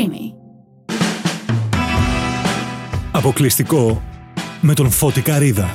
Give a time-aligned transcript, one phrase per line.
[0.00, 0.34] Creamy.
[3.12, 4.02] Αποκλειστικό
[4.60, 5.68] με τον Φώτη Καρίδα.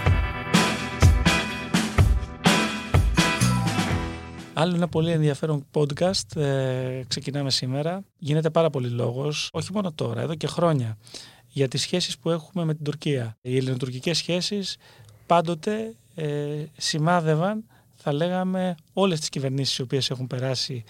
[4.54, 8.04] Άλλο ένα πολύ ενδιαφέρον podcast ε, ξεκινάμε σήμερα.
[8.18, 10.98] Γίνεται πάρα πολύ λόγος, όχι μόνο τώρα, εδώ και χρόνια,
[11.48, 13.38] για τις σχέσεις που έχουμε με την Τουρκία.
[13.42, 14.78] Οι ελληνοτουρκικές σχέσεις
[15.26, 16.26] πάντοτε ε,
[16.78, 17.64] σημάδευαν,
[17.96, 20.84] θα λέγαμε, όλες τις κυβερνήσεις οι οποίες έχουν περάσει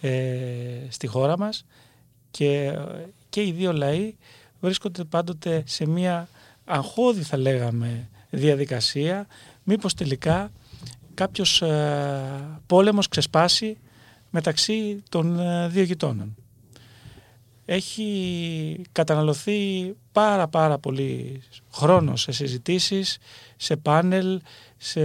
[0.00, 0.10] ε,
[0.88, 1.64] στη χώρα μας
[2.36, 2.78] και,
[3.28, 4.14] και οι δύο λαοί
[4.60, 6.28] βρίσκονται πάντοτε σε μια
[6.64, 9.26] αγχώδη θα λέγαμε διαδικασία
[9.62, 10.50] μήπως τελικά
[11.14, 13.78] κάποιος ε, πόλεμος ξεσπάσει
[14.30, 16.36] μεταξύ των ε, δύο γειτόνων.
[17.64, 21.42] Έχει καταναλωθεί πάρα πάρα πολύ
[21.72, 23.18] χρόνο σε συζητήσεις,
[23.56, 24.40] σε πάνελ,
[24.76, 25.00] σε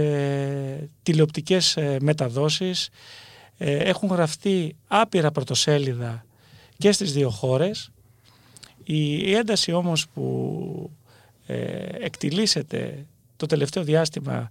[1.02, 2.88] τηλεοπτικές ε, μεταδόσεις.
[3.62, 6.24] Έχουν γραφτεί άπειρα πρωτοσέλιδα
[6.80, 7.90] και στις δύο χώρες.
[8.84, 10.90] Η ένταση όμως που
[12.00, 13.06] εκτιλήσεται
[13.36, 14.50] το τελευταίο διάστημα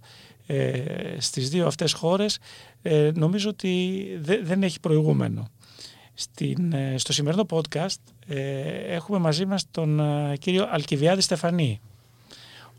[0.52, 2.38] ε, στις δύο αυτές χώρες
[2.82, 4.04] ε, νομίζω ότι
[4.42, 5.48] δεν έχει προηγούμενο.
[6.14, 10.00] Στην, ε, στο σημερινό podcast ε, έχουμε μαζί μας τον
[10.38, 11.80] κύριο Αλκιβιάδη Στεφανή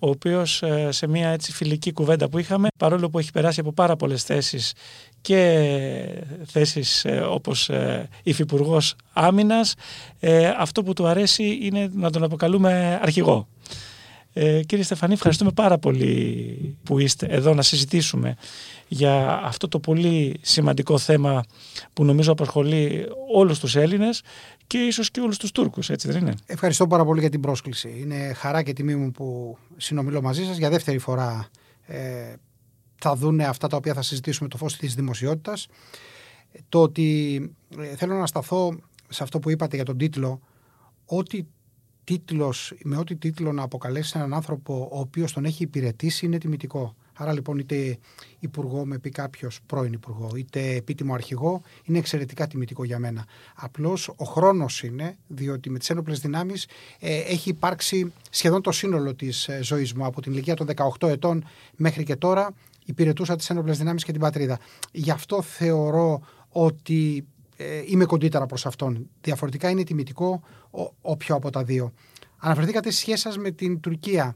[0.04, 3.96] ο οποίος σε μια έτσι φιλική κουβέντα που είχαμε παρόλο που έχει περάσει από πάρα
[3.96, 4.74] πολλές θέσεις
[5.22, 5.70] και
[6.46, 7.70] θέσεις όπως
[8.24, 9.74] υφυπουργός άμυνας
[10.58, 13.48] αυτό που του αρέσει είναι να τον αποκαλούμε αρχηγό.
[14.34, 18.36] Ε, κύριε Στεφανή, ευχαριστούμε πάρα πολύ που είστε εδώ να συζητήσουμε
[18.88, 21.44] για αυτό το πολύ σημαντικό θέμα
[21.94, 24.22] που νομίζω απασχολεί όλους τους Έλληνες
[24.72, 27.96] και ίσως και όλους τους Τούρκους, έτσι δεν είναι; Ευχαριστώ πάρα πολύ για την πρόσκληση.
[27.98, 30.58] Είναι χαρά και τιμή μου που συνομιλώ μαζί σας.
[30.58, 31.50] Για δεύτερη φορά
[31.86, 32.34] ε,
[32.96, 35.68] θα δούνε αυτά τα οποία θα συζητήσουμε το φως της δημοσιότητας.
[36.70, 37.38] Το ότι
[37.80, 40.42] ε, θέλω να σταθώ σε αυτό που είπατε για τον τίτλο,
[41.06, 41.48] ότι
[42.04, 46.96] τίτλος, με ό,τι τίτλο να αποκαλέσεις έναν άνθρωπο ο οποίος τον έχει υπηρετήσει είναι τιμητικό.
[47.22, 47.98] Άρα λοιπόν είτε
[48.40, 53.26] υπουργό με πει κάποιος πρώην υπουργό, είτε επίτιμο αρχηγό, είναι εξαιρετικά τιμητικό για μένα.
[53.56, 56.68] Απλώς ο χρόνος είναι, διότι με τις ένοπλες δυνάμεις
[57.00, 60.06] ε, έχει υπάρξει σχεδόν το σύνολο της ε, ζωής μου.
[60.06, 60.68] Από την ηλικία των
[61.00, 61.44] 18 ετών
[61.76, 62.54] μέχρι και τώρα
[62.86, 64.60] υπηρετούσα τις ένοπλες δυνάμεις και την πατρίδα.
[64.92, 67.26] Γι' αυτό θεωρώ ότι
[67.58, 69.10] ε, είμαι κοντύτερα προς αυτόν.
[69.22, 70.42] Διαφορετικά είναι τιμητικό
[71.02, 71.94] όποιο από τα δύο.
[72.38, 74.36] Αναφερθήκατε στις σχέσεις σας με την Τουρκία.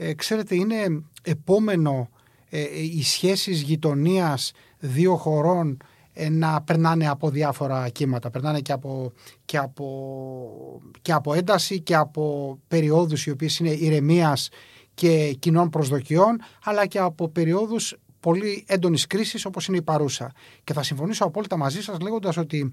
[0.00, 2.08] Ε, ξέρετε, είναι επόμενο
[2.50, 5.76] ε, οι σχέσεις γειτονίας δύο χωρών
[6.12, 8.30] ε, να περνάνε από διάφορα κύματα.
[8.30, 9.12] Περνάνε και από,
[9.44, 14.48] και, από, και από ένταση και από περιόδους οι οποίες είναι ηρεμίας
[14.94, 20.32] και κοινών προσδοκιών, αλλά και από περιόδους πολύ έντονης κρίσης όπως είναι η παρούσα.
[20.64, 22.72] Και θα συμφωνήσω απόλυτα μαζί σας λέγοντας ότι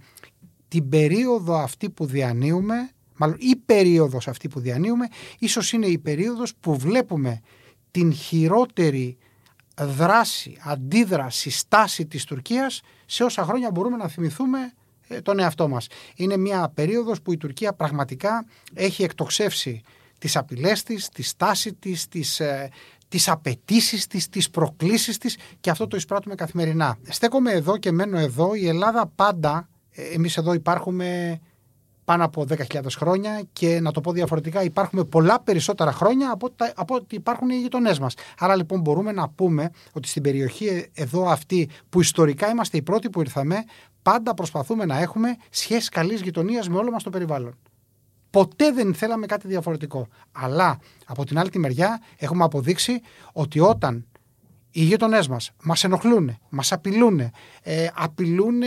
[0.67, 5.07] την περίοδο αυτή που διανύουμε, μάλλον η περίοδος αυτή που διανύουμε,
[5.39, 7.41] ίσως είναι η περίοδος που βλέπουμε
[7.91, 9.17] την χειρότερη
[9.81, 14.73] δράση, αντίδραση, στάση της Τουρκίας σε όσα χρόνια μπορούμε να θυμηθούμε
[15.07, 15.87] ε, τον εαυτό μας.
[16.15, 19.81] Είναι μια περίοδος που η Τουρκία πραγματικά έχει εκτοξεύσει
[20.17, 22.69] τις απειλές της, τη στάση της, τις, ε,
[23.07, 26.97] τις απαιτήσεις της, τις προκλήσεις της και αυτό το εισπράττουμε καθημερινά.
[27.09, 28.53] Στέκομαι εδώ και μένω εδώ.
[28.53, 31.39] Η Ελλάδα πάντα, ε, εμείς εδώ υπάρχουμε
[32.05, 36.73] πάνω από 10.000 χρόνια και να το πω διαφορετικά, υπάρχουμε πολλά περισσότερα χρόνια από, τα,
[36.75, 38.13] από ότι υπάρχουν οι γειτονές μας.
[38.39, 43.09] Άρα λοιπόν μπορούμε να πούμε ότι στην περιοχή εδώ αυτή που ιστορικά είμαστε οι πρώτοι
[43.09, 43.63] που ήρθαμε,
[44.01, 47.57] πάντα προσπαθούμε να έχουμε σχέσεις καλής γειτονίας με όλο μας το περιβάλλον.
[48.29, 50.07] Ποτέ δεν θέλαμε κάτι διαφορετικό.
[50.31, 53.01] Αλλά από την άλλη τη μεριά έχουμε αποδείξει
[53.33, 54.05] ότι όταν
[54.71, 57.31] οι γείτονέ μας μας ενοχλούν, μας απειλούν, ε,
[57.93, 58.61] απειλούν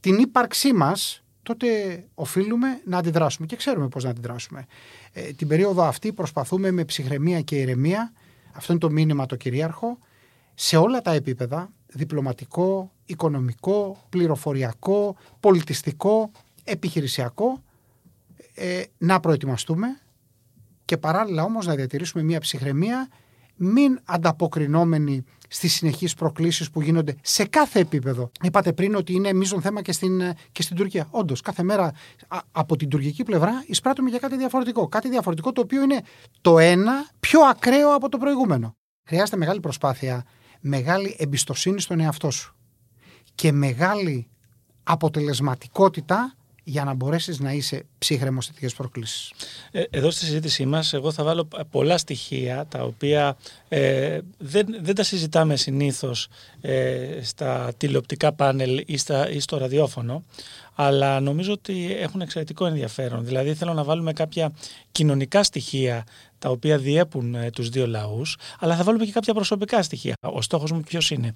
[0.00, 4.66] την ύπαρξή μας, τότε οφείλουμε να αντιδράσουμε και ξέρουμε πώς να αντιδράσουμε.
[5.12, 8.12] Ε, την περίοδο αυτή προσπαθούμε με ψυχραιμία και ηρεμία,
[8.52, 9.98] αυτό είναι το μήνυμα το κυρίαρχο,
[10.54, 16.30] σε όλα τα επίπεδα, διπλωματικό, οικονομικό, πληροφοριακό, πολιτιστικό,
[16.64, 17.62] επιχειρησιακό,
[18.54, 20.00] ε, να προετοιμαστούμε
[20.84, 23.08] και παράλληλα όμως να διατηρήσουμε μια ψυχραιμία
[23.58, 28.30] μην ανταποκρινόμενοι στις συνεχείς προκλήσεις που γίνονται σε κάθε επίπεδο.
[28.42, 30.22] Είπατε πριν ότι είναι μείζον θέμα και στην,
[30.52, 31.08] και στην Τουρκία.
[31.10, 31.92] Όντως, κάθε μέρα
[32.52, 34.88] από την τουρκική πλευρά εισπράττουμε για κάτι διαφορετικό.
[34.88, 36.00] Κάτι διαφορετικό το οποίο είναι
[36.40, 38.76] το ένα πιο ακραίο από το προηγούμενο.
[39.04, 40.24] Χρειάζεται μεγάλη προσπάθεια,
[40.60, 42.56] μεγάλη εμπιστοσύνη στον εαυτό σου
[43.34, 44.28] και μεγάλη
[44.82, 46.37] αποτελεσματικότητα
[46.68, 49.32] για να μπορέσεις να είσαι ψύχρεμος σε τέτοιες προκλήσεις;
[49.70, 53.36] Ε, εδώ στη συζήτησή μας, εγώ θα βάλω πολλά στοιχεία τα οποία
[53.68, 56.28] ε, δεν, δεν τα συζητάμε συνήθως
[56.60, 60.24] ε, στα τηλεοπτικά πάνελ ή, στα, ή στο ραδιόφωνο
[60.80, 63.24] αλλά νομίζω ότι έχουν εξαιρετικό ενδιαφέρον.
[63.24, 64.52] Δηλαδή θέλω να βάλουμε κάποια
[64.92, 66.04] κοινωνικά στοιχεία
[66.38, 70.14] τα οποία διέπουν ε, τους δύο λαούς, αλλά θα βάλουμε και κάποια προσωπικά στοιχεία.
[70.20, 71.32] Ο στόχος μου ποιος είναι;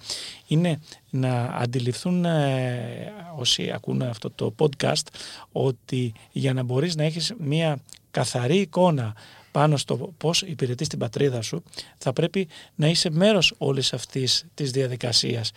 [0.46, 0.80] Είναι
[1.10, 5.06] να αντιληφθούν ε, όσοι ακούν αυτό το podcast
[5.52, 7.78] ότι για να μπορείς να έχεις μια
[8.10, 9.14] καθαρή εικόνα
[9.52, 11.62] πάνω στο πώς υπηρετείς την πατρίδα σου,
[11.98, 15.50] θα πρέπει να είσαι μέρος όλης αυτής της διαδικασίας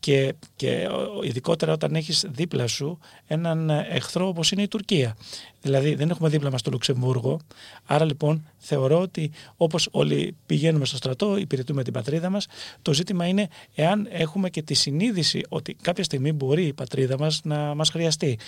[0.00, 0.88] και, και
[1.22, 5.16] ειδικότερα όταν έχεις δίπλα σου έναν εχθρό όπως είναι η Τουρκία.
[5.62, 7.40] Δηλαδή δεν έχουμε δίπλα μας το Λουξεμβούργο,
[7.86, 12.46] άρα λοιπόν θεωρώ ότι όπως όλοι πηγαίνουμε στο στρατό, υπηρετούμε την πατρίδα μας,
[12.82, 17.40] το ζήτημα είναι εάν έχουμε και τη συνείδηση ότι κάποια στιγμή μπορεί η πατρίδα μας
[17.44, 18.38] να μας χρειαστεί.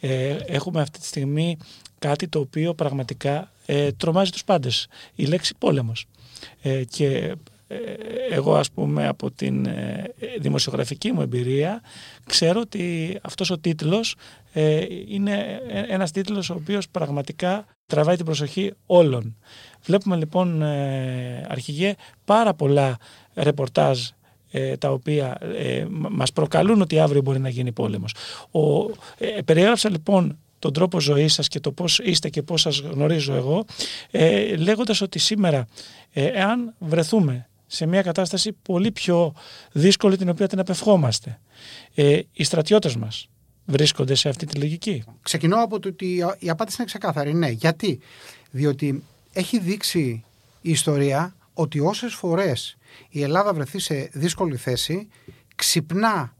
[0.00, 1.56] Ε, έχουμε αυτή τη στιγμή
[1.98, 6.06] κάτι το οποίο πραγματικά ε, τρομάζει τους πάντες, η λέξη πόλεμος.
[6.62, 7.32] Ε, και ε,
[8.30, 11.80] εγώ ας πούμε από την ε, δημοσιογραφική μου εμπειρία
[12.26, 14.14] ξέρω ότι αυτός ο τίτλος
[14.52, 19.36] ε, είναι ένας τίτλος ο οποίος πραγματικά τραβάει την προσοχή όλων.
[19.82, 20.62] Βλέπουμε λοιπόν
[21.48, 21.94] αρχηγέ
[22.24, 22.96] πάρα πολλά
[23.34, 23.98] ρεπορτάζ
[24.78, 25.38] τα οποία
[25.90, 28.14] μας προκαλούν ότι αύριο μπορεί να γίνει πόλεμος.
[28.50, 28.90] Ο,
[29.44, 33.64] περιέγραψα λοιπόν τον τρόπο ζωής σας και το πώς είστε και πώς σας γνωρίζω εγώ
[34.10, 35.66] ε, λέγοντας ότι σήμερα
[36.12, 39.34] εάν βρεθούμε σε μια κατάσταση πολύ πιο
[39.72, 41.40] δύσκολη την οποία την απευχόμαστε.
[41.94, 43.28] Ε, οι στρατιώτες μας
[43.64, 45.04] βρίσκονται σε αυτή τη λογική.
[45.22, 47.34] Ξεκινώ από το ότι η απάντηση είναι ξεκάθαρη.
[47.34, 47.48] Ναι.
[47.48, 48.00] Γιατί;
[48.50, 49.02] Διότι
[49.32, 50.24] έχει δείξει
[50.60, 52.76] η ιστορία ότι όσες φορές
[53.08, 55.08] η Ελλάδα βρεθεί σε δύσκολη θέση
[55.54, 56.34] ξυπνά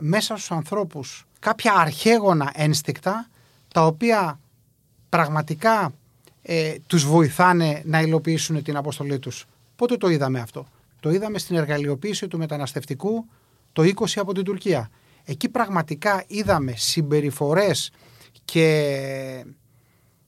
[0.00, 3.28] μέσα στους ανθρώπους κάποια αρχαίγωνα ένστικτα
[3.72, 4.40] τα οποία
[5.08, 5.92] πραγματικά
[6.42, 9.46] ε, τους βοηθάνε να υλοποιήσουν την αποστολή τους.
[9.80, 10.66] Πότε το είδαμε αυτό;
[11.00, 13.26] Το είδαμε στην εργαλειοποίηση του μεταναστευτικού
[13.72, 14.90] το 20 από την Τουρκία.
[15.24, 17.90] Εκεί πραγματικά είδαμε συμπεριφορές
[18.44, 19.44] και,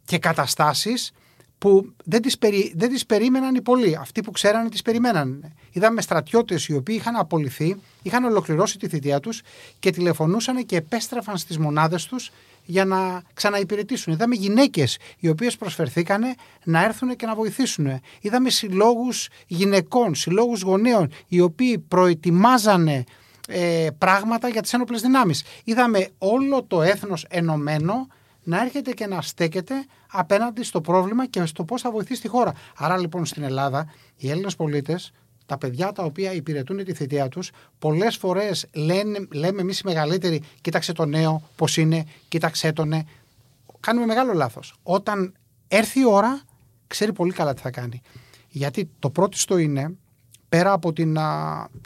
[0.04, 1.12] και καταστάσεις
[1.58, 3.96] που δεν τις, περί, δεν τις περίμεναν οι πολλοί.
[3.96, 5.52] Αυτοί που ξέρανε τις περιμέναν.
[5.72, 9.42] Είδαμε στρατιώτες οι οποίοι είχαν απολυθεί, είχαν ολοκληρώσει τη θητεία τους
[9.78, 12.30] και τηλεφωνούσαν και επέστρεφαν στις μονάδες τους
[12.64, 14.12] για να ξαναυπηρετήσουν.
[14.12, 18.00] Είδαμε γυναίκες οι οποίες προσφερθήκανε να έρθουν και να βοηθήσουν.
[18.20, 23.04] Είδαμε συλλόγους γυναικών, συλλόγους γονέων οι οποίοι προετοιμάζανε
[23.48, 25.44] ε, πράγματα για τις ένοπλες δυνάμεις.
[25.64, 28.06] Είδαμε όλο το έθνος ενωμένο
[28.42, 29.74] να έρχεται και να στέκεται
[30.10, 32.54] απέναντι στο πρόβλημα και στο πώς θα βοηθήσει τη χώρα.
[32.76, 35.12] Άρα λοιπόν στην Ελλάδα οι Έλληνες πολίτες
[35.46, 38.66] τα παιδιά τα οποία υπηρετούν τη θητεία τους, πολλές φορές
[39.32, 42.88] λέμε εμείς οι μεγαλύτεροι, κοίταξε το νέο, πώς είναι, κοίταξε τον.
[42.88, 43.02] Ναι.
[43.80, 44.74] Κάνουμε μεγάλο λάθος.
[44.82, 45.34] Όταν
[45.68, 46.42] έρθει η ώρα,
[46.86, 48.02] ξέρει πολύ καλά τι θα κάνει.
[48.48, 49.96] Γιατί το πρώτο στο είναι,
[50.48, 51.18] πέρα από την,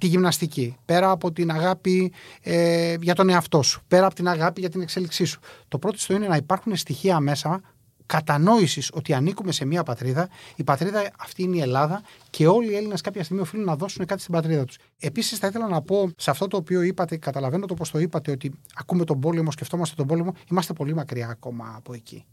[0.00, 2.12] τη γυμναστική, πέρα από την αγάπη
[2.42, 5.40] ε, για τον εαυτό σου, πέρα από την αγάπη για την εξέλιξή σου.
[5.68, 7.60] Το πρώτο στο είναι να υπάρχουν στοιχεία μέσα
[8.06, 10.28] κατανόησης ότι ανήκουμε σε μια πατρίδα.
[10.56, 14.06] Η πατρίδα αυτή είναι η Ελλάδα και όλοι οι Έλληνες κάποια στιγμή οφείλουν να δώσουν
[14.06, 14.78] κάτι στην πατρίδα τους.
[14.98, 18.30] Επίσης, θα ήθελα να πω σε αυτό το οποίο είπατε, καταλαβαίνω το πώ το είπατε,
[18.30, 22.24] ότι ακούμε τον πόλεμο, σκεφτόμαστε τον πόλεμο, είμαστε πολύ μακριά ακόμα από εκεί.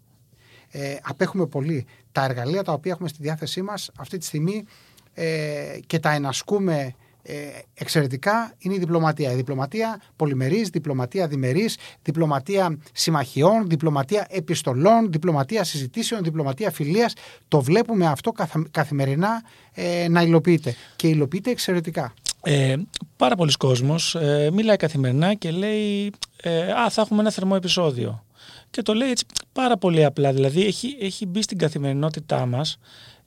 [0.70, 1.86] Ε, απέχουμε πολύ.
[2.12, 4.66] Τα εργαλεία τα οποία έχουμε στη διάθεσή μας αυτή τη στιγμή
[5.14, 7.36] ε, και τα ενασκούμε ε,
[7.74, 9.32] εξαιρετικά είναι η διπλωματία.
[9.32, 17.14] Η διπλωματία πολυμερής, διπλωματία διμερής, διπλωματία συμμαχιών, διπλωματία επιστολών, διπλωματία συζητήσεων, διπλωματία φιλίας.
[17.48, 18.32] Το βλέπουμε αυτό
[18.72, 19.44] καθημερινά
[19.74, 22.14] ε, να υλοποιείται και υλοποιείται εξαιρετικά.
[22.44, 22.76] Ε,
[23.16, 28.26] πάρα πολλοί κόσμος ε, μιλάει καθημερινά και λέει ε, «Α, θα έχουμε ένα θερμό επεισόδιο».
[28.70, 32.78] Και το λέει έτσι πάρα πολύ απλά, δηλαδή έχει, έχει μπει στην καθημερινότητά μας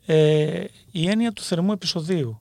[0.07, 2.41] ε, η έννοια του θερμού επεισοδίου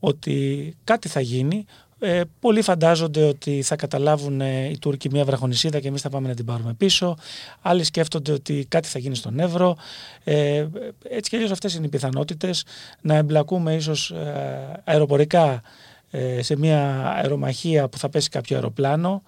[0.00, 1.64] ότι κάτι θα γίνει.
[2.00, 6.28] Ε, πολλοί φαντάζονται ότι θα καταλάβουν ε, οι Τούρκοι μια βραχονισίδα και εμείς θα πάμε
[6.28, 7.16] να την πάρουμε πίσω.
[7.62, 9.76] Άλλοι σκέφτονται ότι κάτι θα γίνει στον Εύρο.
[10.24, 10.66] Ε,
[11.08, 12.64] έτσι και αλλιώς αυτές είναι οι πιθανότητες
[13.00, 15.62] να εμπλακούμε ίσως ε, αεροπορικά
[16.10, 19.22] ε, σε μια αερομαχία που θα πέσει κάποιο αεροπλάνο.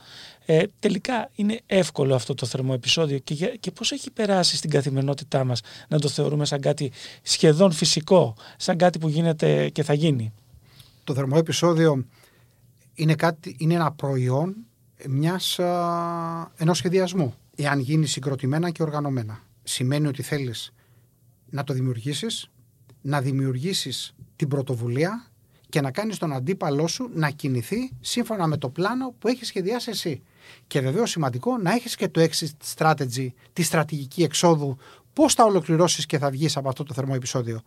[0.46, 5.44] Ε, τελικά είναι εύκολο αυτό το θερμό επεισόδιο και, και πώς έχει περάσει στην καθημερινότητά
[5.44, 10.32] μας να το θεωρούμε σαν κάτι σχεδόν φυσικό, σαν κάτι που γίνεται και θα γίνει
[11.10, 12.06] το θερμό επεισόδιο
[12.94, 14.56] είναι, κάτι, είναι ένα προϊόν
[15.08, 17.34] μιας, α, ενός σχεδιασμού.
[17.56, 19.40] Εάν γίνει συγκροτημένα και οργανωμένα.
[19.62, 20.72] Σημαίνει ότι θέλεις
[21.50, 22.50] να το δημιουργήσεις,
[23.00, 25.30] να δημιουργήσεις την πρωτοβουλία
[25.68, 29.90] και να κάνεις τον αντίπαλό σου να κινηθεί σύμφωνα με το πλάνο που έχεις σχεδιάσει
[29.90, 30.22] εσύ.
[30.66, 34.76] Και βεβαίως σημαντικό να έχεις και το exit strategy, τη στρατηγική εξόδου,
[35.12, 37.60] πώς θα ολοκληρώσεις και θα βγεις από αυτό το θερμό επεισόδιο.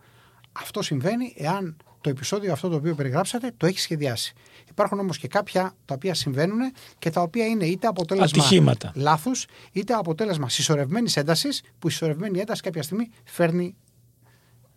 [0.52, 4.34] Αυτό συμβαίνει εάν το επεισόδιο αυτό το οποίο περιγράψατε το έχει σχεδιάσει.
[4.70, 6.58] Υπάρχουν όμως και κάποια τα οποία συμβαίνουν
[6.98, 12.62] και τα οποία είναι είτε αποτέλεσμα λάθους, είτε αποτέλεσμα συσσωρευμένης έντασης, που η συσσωρευμένη ένταση
[12.62, 13.74] κάποια στιγμή φέρνει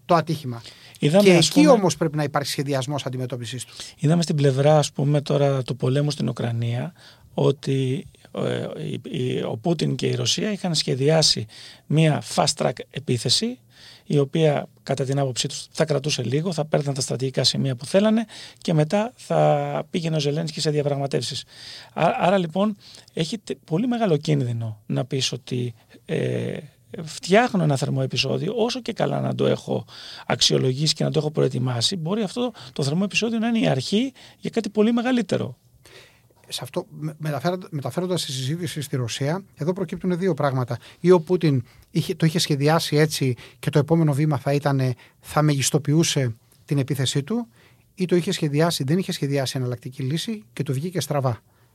[0.06, 0.62] το ατύχημα.
[1.00, 3.74] Είδαμε, και εκεί πούμε, όμως πρέπει να υπάρχει σχεδιασμός αντιμετώπισης του.
[3.98, 6.94] Είδαμε στην πλευρά ας πούμε τώρα του πολέμου στην Ουκρανία
[7.34, 11.46] ότι ε, ο Πούτιν και η Ρωσία είχαν σχεδιάσει
[11.86, 13.60] μία fast track επίθεση
[14.06, 17.86] η οποία κατά την άποψή τους θα κρατούσε λίγο, θα παίρναν τα στρατηγικά σημεία που
[17.86, 18.26] θέλανε
[18.58, 21.44] και μετά θα πήγαινε ο Ζελένσκι σε διαπραγματεύσεις.
[21.94, 22.78] Άρα λοιπόν
[23.14, 25.74] έχει πολύ μεγάλο κίνδυνο να πεις ότι
[26.06, 26.58] ε,
[27.04, 29.86] φτιάχνω ένα θερμό επεισόδιο, όσο και καλά να το έχω
[30.26, 34.14] αξιολογήσει και να το έχω προετοιμάσει, μπορεί αυτό το θερμό επεισόδιο να είναι η αρχή
[34.38, 35.58] για κάτι πολύ μεγαλύτερο.
[36.48, 36.88] Σε αυτό,
[37.70, 40.78] μεταφέροντα τη συζήτηση στη Ρωσία, εδώ προκύπτουν δύο πράγματα.
[41.00, 45.42] Ή ο Πούτιν είχε, το είχε σχεδιάσει έτσι και το επόμενο βήμα θα ήταν θα
[45.42, 46.36] μεγιστοποιούσε
[46.66, 47.48] την επίθεσή του,
[47.96, 51.00] ή το είχε σχεδιάσει, δεν είχε σχεδιάσει εναλλακτική λύση και του βγήκε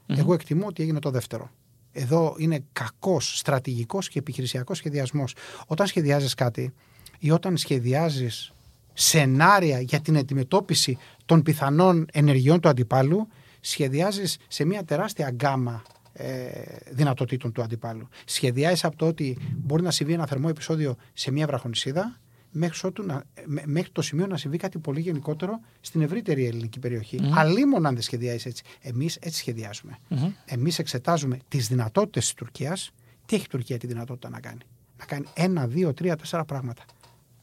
[0.07, 1.50] Εγώ εκτιμώ ότι έγινε το δεύτερο.
[1.93, 5.35] Εδώ είναι κακός στρατηγικός και επιχειρησιακός σχεδιασμός.
[5.67, 6.73] Όταν σχεδιάζεις κάτι
[7.19, 8.52] ή όταν σχεδιάζεις
[8.93, 13.29] σενάρια για την αντιμετώπιση των πιθανών ενεργειών του αντιπάλου,
[13.64, 16.50] σχεδιάζεις σε μια τεράστια γκάμα ε,
[16.90, 18.09] δυνατοτήτων του αντιπάλου.
[18.25, 23.25] Σχεδιάζει από το ότι μπορεί να συμβεί ένα θερμό επεισόδιο σε μια βραχονισίδα μέχρι, να,
[23.64, 27.19] μέχρι το σημείο να συμβεί κάτι πολύ γενικότερο στην ευρύτερη ελληνική περιοχή.
[27.23, 27.31] Mm.
[27.35, 28.64] Αλλήμον αν δεν σχεδιάζει έτσι.
[28.81, 29.99] Εμείς έτσι σχεδιάζουμε.
[30.11, 30.33] Mm-hmm.
[30.45, 32.90] Εμείς εξετάζουμε τις δυνατότητες της Τουρκίας.
[33.26, 34.61] Τι έχει η Τουρκία τη δυνατότητα να κάνει;
[34.99, 36.85] Να κάνει ένα, δύο, τρία, τέσσερα πράγματα.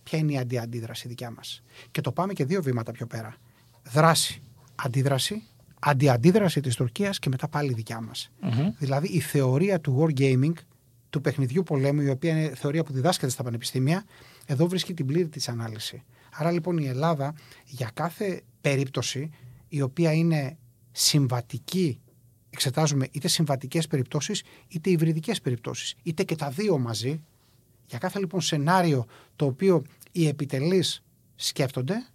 [0.03, 3.35] Ποια είναι η αντιαντίδραση δικιά μας; Και το πάμε και δύο βήματα πιο πέρα.
[3.91, 4.41] Δράση,
[4.75, 5.43] αντίδραση,
[5.79, 8.31] αντιαντίδραση της Τουρκίας και μετά πάλι δικιά μας.
[8.43, 8.73] Mm-hmm.
[8.77, 10.53] Δηλαδή η θεωρία του wargaming,
[11.09, 14.03] του παιχνιδιού πολέμου, η οποία είναι θεωρία που διδάσκεται στα πανεπιστήμια,
[14.45, 16.03] εδώ βρίσκει την πλήρη της ανάλυση.
[16.31, 17.33] Άρα λοιπόν η Ελλάδα
[17.65, 19.29] για κάθε περίπτωση
[19.67, 20.57] η οποία είναι
[20.91, 21.99] συμβατική,
[22.49, 27.21] εξετάζουμε είτε συμβατικές περιπτώσεις είτε υβριδικές περιπτώσεις, είτε και τα δύο μαζί.
[27.85, 29.05] Για κάθε λοιπόν σενάριο
[29.35, 31.03] το οποίο οι επιτελείς
[31.35, 32.07] σκέφτονται,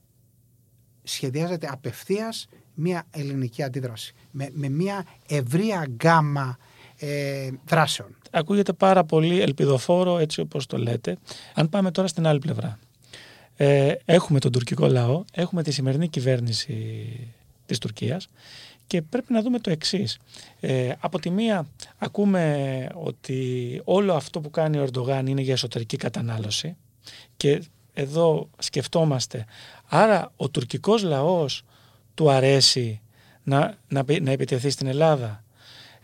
[1.02, 6.58] σχεδιάζεται απευθείας μια ελληνική αντίδραση με, με μια ευρεία γκάμα
[6.98, 8.16] ε, δράσεων.
[8.30, 11.18] Ακούγεται πάρα πολύ ελπιδοφόρο έτσι όπως το λέτε.
[11.54, 12.78] Αν πάμε τώρα στην άλλη πλευρά.
[13.56, 17.06] Ε, έχουμε τον τουρκικό λαό, έχουμε τη σημερινή κυβέρνηση
[17.66, 18.28] της Τουρκίας
[18.86, 20.18] και πρέπει να δούμε το εξής.
[20.60, 21.66] Ε, από τη μία
[21.98, 26.76] ακούμε ότι όλο αυτό που κάνει ο Ερντογάν είναι για εσωτερική κατανάλωση
[27.36, 27.62] και
[27.94, 29.44] εδώ σκεφτόμαστε
[29.88, 31.64] άρα ο τουρκικός λαός
[32.14, 33.00] του αρέσει
[33.42, 35.44] να, να, να επιτεθεί στην Ελλάδα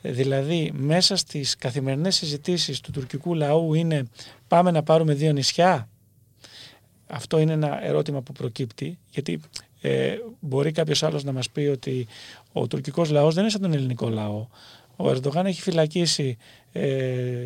[0.03, 4.09] Δηλαδή μέσα στις καθημερινές συζητήσεις του τουρκικού λαού είναι
[4.49, 5.89] πάμε να πάρουμε δύο νησιά.
[7.07, 9.41] Αυτό είναι ένα ερώτημα που προκύπτει γιατί
[9.81, 12.07] ε, μπορεί κάποιος άλλος να μας πει ότι
[12.53, 14.47] ο τουρκικός λαός δεν είναι σαν τον ελληνικό λαό.
[15.03, 16.37] Ο Ερντογάν έχει φυλακίσει
[16.73, 17.45] ε,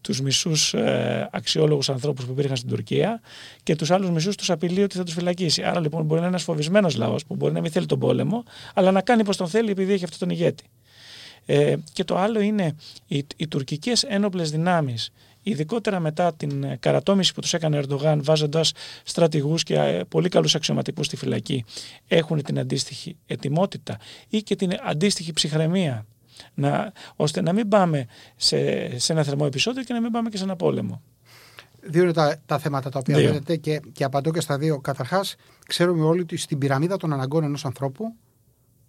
[0.00, 3.20] τους μισούς ε, αξιόλογους ανθρώπους που υπήρχαν στην Τουρκία
[3.62, 5.62] και τους άλλους μισούς τους απειλεί ότι θα τους φυλακίσει.
[5.62, 8.44] Άρα λοιπόν μπορεί να είναι ένας φοβισμένος λαός που μπορεί να μην θέλει τον πόλεμο
[8.74, 10.64] αλλά να κάνει πως τον θέλει επειδή έχει αυτόν τον ηγέτη.
[11.46, 15.10] Ε, και το άλλο είναι οι, οι τουρκικές ένοπλες δυνάμεις
[15.42, 20.54] ειδικότερα μετά την καρατόμηση που τους έκανε ο Ερντογάν βάζοντας στρατηγούς και ε, πολύ καλούς
[20.54, 21.64] αξιωματικούς στη φυλακή
[22.08, 26.06] έχουν την αντίστοιχη ετοιμότητα ή και την αντίστοιχη ψυχραιμία
[26.54, 28.06] να, ώστε να μην πάμε
[28.36, 28.58] σε,
[28.98, 31.02] σε ένα θερμό επεισόδιο και να μην πάμε και σε ένα πόλεμο.
[31.80, 34.80] Δύο είναι τα, τα θέματα τα οποία λέτε και, και απαντώ και στα δύο.
[34.80, 38.14] Καταρχάς, ξέρουμε όλοι ότι στην πυραμίδα των αναγκών ενός ανθρώπου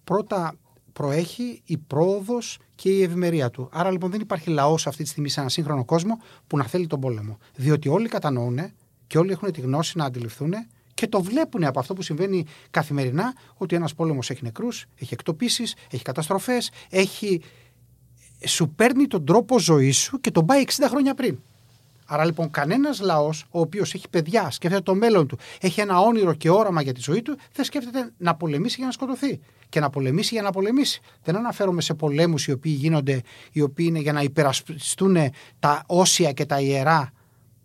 [0.03, 0.55] πρώτα
[0.93, 3.69] προέχει η πρόοδος και η ευημερία του.
[3.71, 6.87] Άρα λοιπόν δεν υπάρχει λαός αυτή τη στιγμή σε έναν σύγχρονο κόσμο που να θέλει
[6.87, 7.37] τον πόλεμο.
[7.55, 8.59] Διότι όλοι κατανοούν
[9.07, 10.53] και όλοι έχουν τη γνώση να αντιληφθούν
[10.93, 15.75] και το βλέπουν από αυτό που συμβαίνει καθημερινά ότι ένας πόλεμος έχει νεκρούς, έχει εκτοπίσεις,
[15.91, 17.41] έχει καταστροφές, έχει...
[18.45, 21.39] σου παίρνει τον τρόπο ζωής σου και τον πάει 60 χρόνια πριν.
[22.05, 26.33] Άρα λοιπόν κανένας λαός, ο οποίος έχει παιδιά, σκέφτεται το μέλλον του, έχει ένα όνειρο
[26.33, 29.89] και όραμα για τη ζωή του, δεν σκέφτεται να πολεμήσει για να σκοτωθεί και να
[29.89, 31.01] πολεμήσει για να πολεμήσει.
[31.23, 33.21] Δεν αναφέρομαι σε πολέμους οι οποίοι γίνονται,
[33.51, 35.17] οι οποίοι είναι για να υπερασπιστούν
[35.59, 37.11] τα όσια και τα ιερά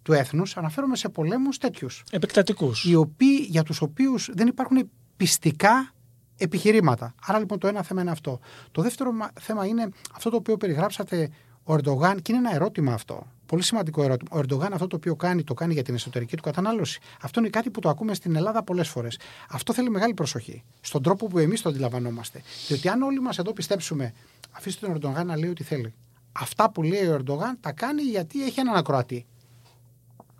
[0.08, 0.56] του έθνους.
[0.56, 2.04] Αναφέρομαι σε πολέμους τέτοιους.
[2.10, 2.84] Επεκτατικούς.
[3.48, 5.92] Για τους οποίους δεν υπάρχουν πιστικά
[6.36, 7.14] επιχειρήματα.
[7.26, 8.38] Άρα λοιπόν το ένα θέμα είναι αυτό.
[8.72, 9.10] Το δεύτερο
[9.40, 11.30] θέμα είναι αυτό το οποίο περιγράψατε
[11.64, 13.26] ο Ερντογάν, και είναι ένα ερώτημα αυτό.
[13.46, 14.30] Πολύ σημαντικό ερώτημα.
[14.32, 17.00] Ο Ερντογάν αυτό το οποίο κάνει, το κάνει για την εσωτερική του κατανάλωση.
[17.20, 19.18] Αυτό είναι κάτι που το ακούμε στην Ελλάδα πολλές φορές.
[19.50, 20.64] Αυτό θέλει μεγάλη προσοχή.
[20.80, 22.42] Στον τρόπο που εμείς το αντιλαμβανόμαστε.
[22.68, 24.12] Διότι αν όλοι μας εδώ πιστέψουμε,
[24.50, 25.94] αφήστε τον Ερντογάν να λέει ό,τι θέλει.
[26.32, 29.26] Αυτά που λέει ο Ερντογάν τα κάνει γιατί έχει έναν ακροατή.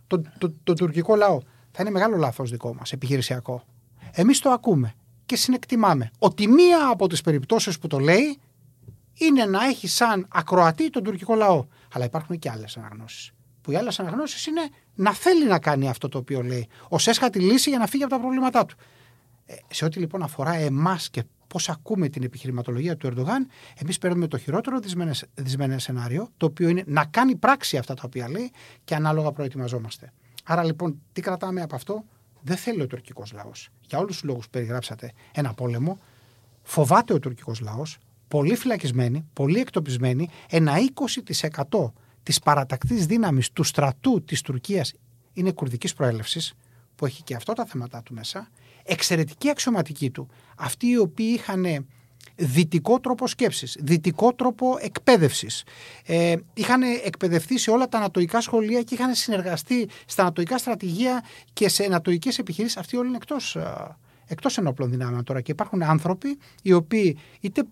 [0.09, 1.39] Το, το, το, τουρκικό λαό.
[1.71, 3.65] Θα είναι μεγάλο λάθος δικό μας, επιχειρησιακό.
[4.13, 4.95] Εμείς το ακούμε
[5.27, 8.39] και συνεκτιμάμε ότι μία από τις περιπτώσεις που το λέει
[9.15, 11.67] είναι να έχει σαν ακροατή τον τουρκικό λαό.
[11.93, 13.33] Αλλά υπάρχουν και άλλες αναγνώσεις.
[13.61, 17.41] Που οι άλλες αναγνώσεις είναι να θέλει να κάνει αυτό το οποίο λέει, ως έσχατη
[17.41, 18.77] λύση για να φύγει από τα προβλήματά του.
[19.47, 24.27] Ε, σε ό,τι λοιπόν αφορά εμάς και πώς ακούμε την επιχειρηματολογία του Ερντογάν, εμείς παίρνουμε
[24.27, 24.81] το χειρότερο
[25.35, 28.51] δυσμενέ σενάριο, το οποίο είναι να κάνει πράξη αυτά τα οποία λέει
[28.85, 30.13] και ανάλογα προετοιμαζόμαστε.
[30.45, 32.05] Άρα λοιπόν, τι κρατάμε από αυτό,
[32.43, 33.69] δεν θέλει ο τουρκικός λαός.
[33.89, 35.99] Για όλους τους λόγους που περιγράψατε ένα πόλεμο,
[36.63, 44.25] φοβάται ο τουρκικός λαός, πολύ φυλακισμένοι, πολύ εκτοπισμένοι, ένα 20% της παρατακτής δύναμης του στρατού
[44.25, 44.93] της Τουρκίας
[45.33, 46.55] είναι κουρδικής προέλευσης,
[46.95, 48.49] που έχει και αυτό τα θέματα του μέσα,
[48.89, 51.87] εξαιρετική αξιωματική του, αυτοί οι οποίοι είχαν
[52.37, 55.65] δυτικό τρόπο σκέψης, δυτικό τρόπο εκπαίδευσης.
[56.07, 61.69] Ε, είχαν εκπαιδευτεί σε όλα τα ανατοϊκά σχολεία και είχαν συνεργαστεί στα ανατοϊκά στρατηγία και
[61.69, 62.77] σε ανατοϊκές επιχειρήσεις.
[62.77, 67.63] Αυτοί όλοι είναι εκτός, ε, εκτός ενόπλων δυνάμεων τώρα και υπάρχουν άνθρωποι οι οποίοι είτε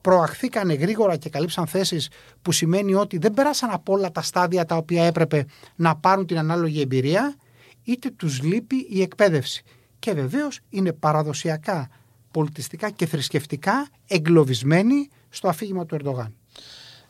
[0.00, 2.08] προαχθήκανε γρήγορα και καλύψαν θέσεις
[2.42, 6.38] που σημαίνει ότι δεν πέρασαν από όλα τα στάδια τα οποία έπρεπε να πάρουν την
[6.38, 7.36] ανάλογη εμπειρία
[7.84, 9.64] είτε τους λείπει η εκπαίδευση.
[10.00, 11.90] Και βεβαίως είναι παραδοσιακά,
[12.30, 16.34] πολιτιστικά και θρησκευτικά εγκλωβισμένοι στο αφήγημα του Ερντογάν.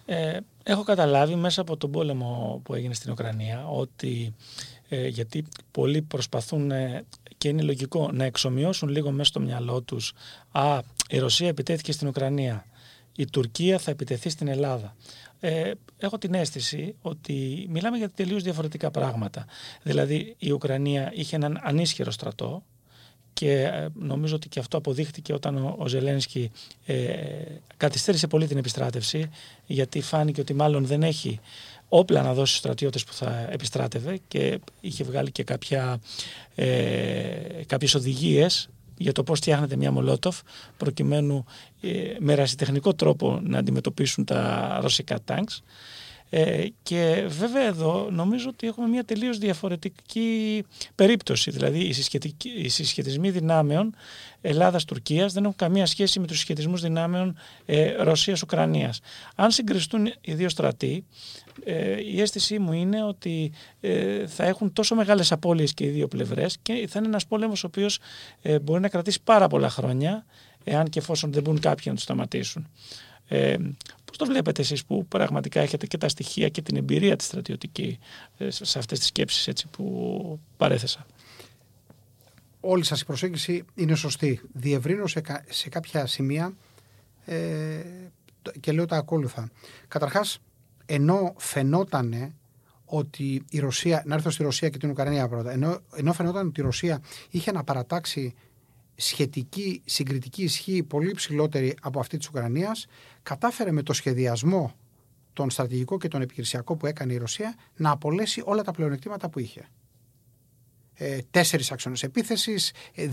[0.04, 4.35] Ε, έχω καταλάβει μέσα από τον πόλεμο που έγινε στην Ουκρανία ότι
[4.88, 7.04] ε, γιατί πολλοί προσπαθούν ε,
[7.38, 10.12] και είναι λογικό να εξομοιώσουν λίγο μέσα στο μυαλό τους
[10.50, 10.78] «Α,
[11.09, 12.66] η Ρωσία επιτέθηκε στην Ουκρανία,
[13.16, 14.97] η Τουρκία θα επιτεθεί στην Ελλάδα.
[15.40, 19.47] Ε, έχω την αίσθηση ότι μιλάμε για τελείως διαφορετικά πράγματα.
[19.82, 22.62] Δηλαδή η Ουκρανία είχε έναν ανίσχυρο στρατό
[23.40, 26.50] και ε, νομίζω ότι και αυτό αποδείχτηκε όταν ο, ο Ζελένσκι
[26.87, 26.97] ε,
[27.76, 29.30] καθυστέρησε πολύ την επιστράτευση
[29.66, 31.40] γιατί φάνηκε ότι μάλλον δεν έχει
[31.88, 36.00] όπλα να δώσει στους στρατιώτες που θα επιστράτευε και είχε βγάλει και κάποια,
[36.54, 36.66] ε,
[37.66, 40.40] κάποιες οδηγίες για το πώς φτιάχνεται μια Μολότοφ
[40.76, 41.44] προκειμένου
[41.80, 45.62] ε, με ρασιτεχνικό τρόπο να αντιμετωπίσουν τα ρωσικά τάγκς.
[46.32, 51.50] Ε, και βέβαια εδώ νομίζω ότι έχουμε μια τελείως διαφορετική περίπτωση.
[51.50, 51.92] Δηλαδή
[52.56, 53.95] οι, συσχετισμοί δυνάμεων
[54.40, 59.00] Ελλάδας-Τουρκίας δεν έχουν καμία σχέση με τους συσχετισμούς δυνάμεων ε, Ρωσίας-Ουκρανίας.
[59.34, 61.04] Αν συγκριστούν οι δύο στρατοί,
[61.64, 66.08] ε, η αίσθησή μου είναι ότι ε, θα έχουν τόσο μεγάλες απώλειες και οι δύο
[66.08, 67.99] πλευρές και θα είναι ένας πόλεμος ο οποίος
[68.43, 70.25] ε, μπορεί να κρατήσει πάρα πολλά χρόνια
[70.64, 72.66] εάν και εφόσον δεν μπουν κάποιοι να το σταματήσουν.
[73.32, 73.75] Ε, πώς
[74.21, 77.99] το βλέπετε εσείς που πραγματικά έχετε και τα στοιχεία και την εμπειρία της στρατιωτική
[78.39, 81.06] ε, σε αυτές τις σκέψεις έτσι, που παρέθεσα.
[82.61, 84.41] Όλη σας η προσέγγιση είναι σωστή.
[84.52, 86.52] Διευρύνω σε, σε κάποια σημεία
[87.25, 87.80] ε,
[88.61, 89.50] και λέω τα ακόλουθα.
[89.89, 90.39] Καταρχάς,
[90.87, 92.35] ενώ φαινότανε
[92.85, 96.61] ότι η Ρωσία, να έρθω στη Ρωσία και την Ουκρανία πρώτα, ενώ, ενώ φαινόταν ότι
[96.61, 98.35] η Ρωσία είχε να παρατάξει
[99.00, 102.86] σχετική συγκριτική ισχύ πολύ ψηλότερη από αυτή της Ουκρανίας,
[103.23, 104.75] κατάφερε με το σχεδιασμό
[105.32, 109.39] τον στρατηγικό και τον επιχειρησιακό που έκανε η Ρωσία να απολέσει όλα τα πλεονεκτήματα που
[109.39, 109.69] είχε.
[110.95, 113.06] Ε, τέσσερις άξονες επίθεσης, ε,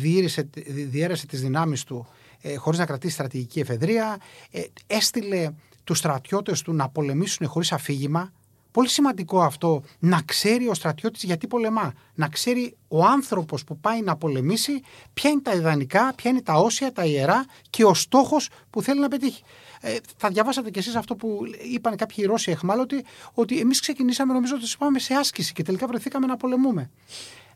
[0.64, 2.08] διέρεσε τις δυνάμεις του
[2.42, 4.18] ε, χωρίς να κρατήσει στρατηγική εφεδρεία,
[4.52, 5.50] ε, έστειλε
[5.84, 8.34] τους στρατιώτες του να πολεμήσουν χωρίς αφήγημα,
[8.78, 11.94] Πολύ σημαντικό αυτό να ξέρει ο στρατιώτης γιατί πολεμά.
[12.14, 14.82] Να ξέρει ο άνθρωπος που πάει να πολεμήσει
[15.14, 19.00] ποια είναι τα ιδανικά, ποια είναι τα όσια, τα ιερά και ο στόχος που θέλει
[19.00, 19.44] να πετύχει.
[19.82, 21.40] Ε, θα διαβάσατε κι εσείς αυτό που
[21.72, 26.26] είπαν κάποιοι Ρώσοι εχμάλωτοι, ότι εμείς ξεκινήσαμε νομίζω ότι πάμε σε άσκηση και τελικά βρεθήκαμε
[26.26, 26.90] να πολεμούμε.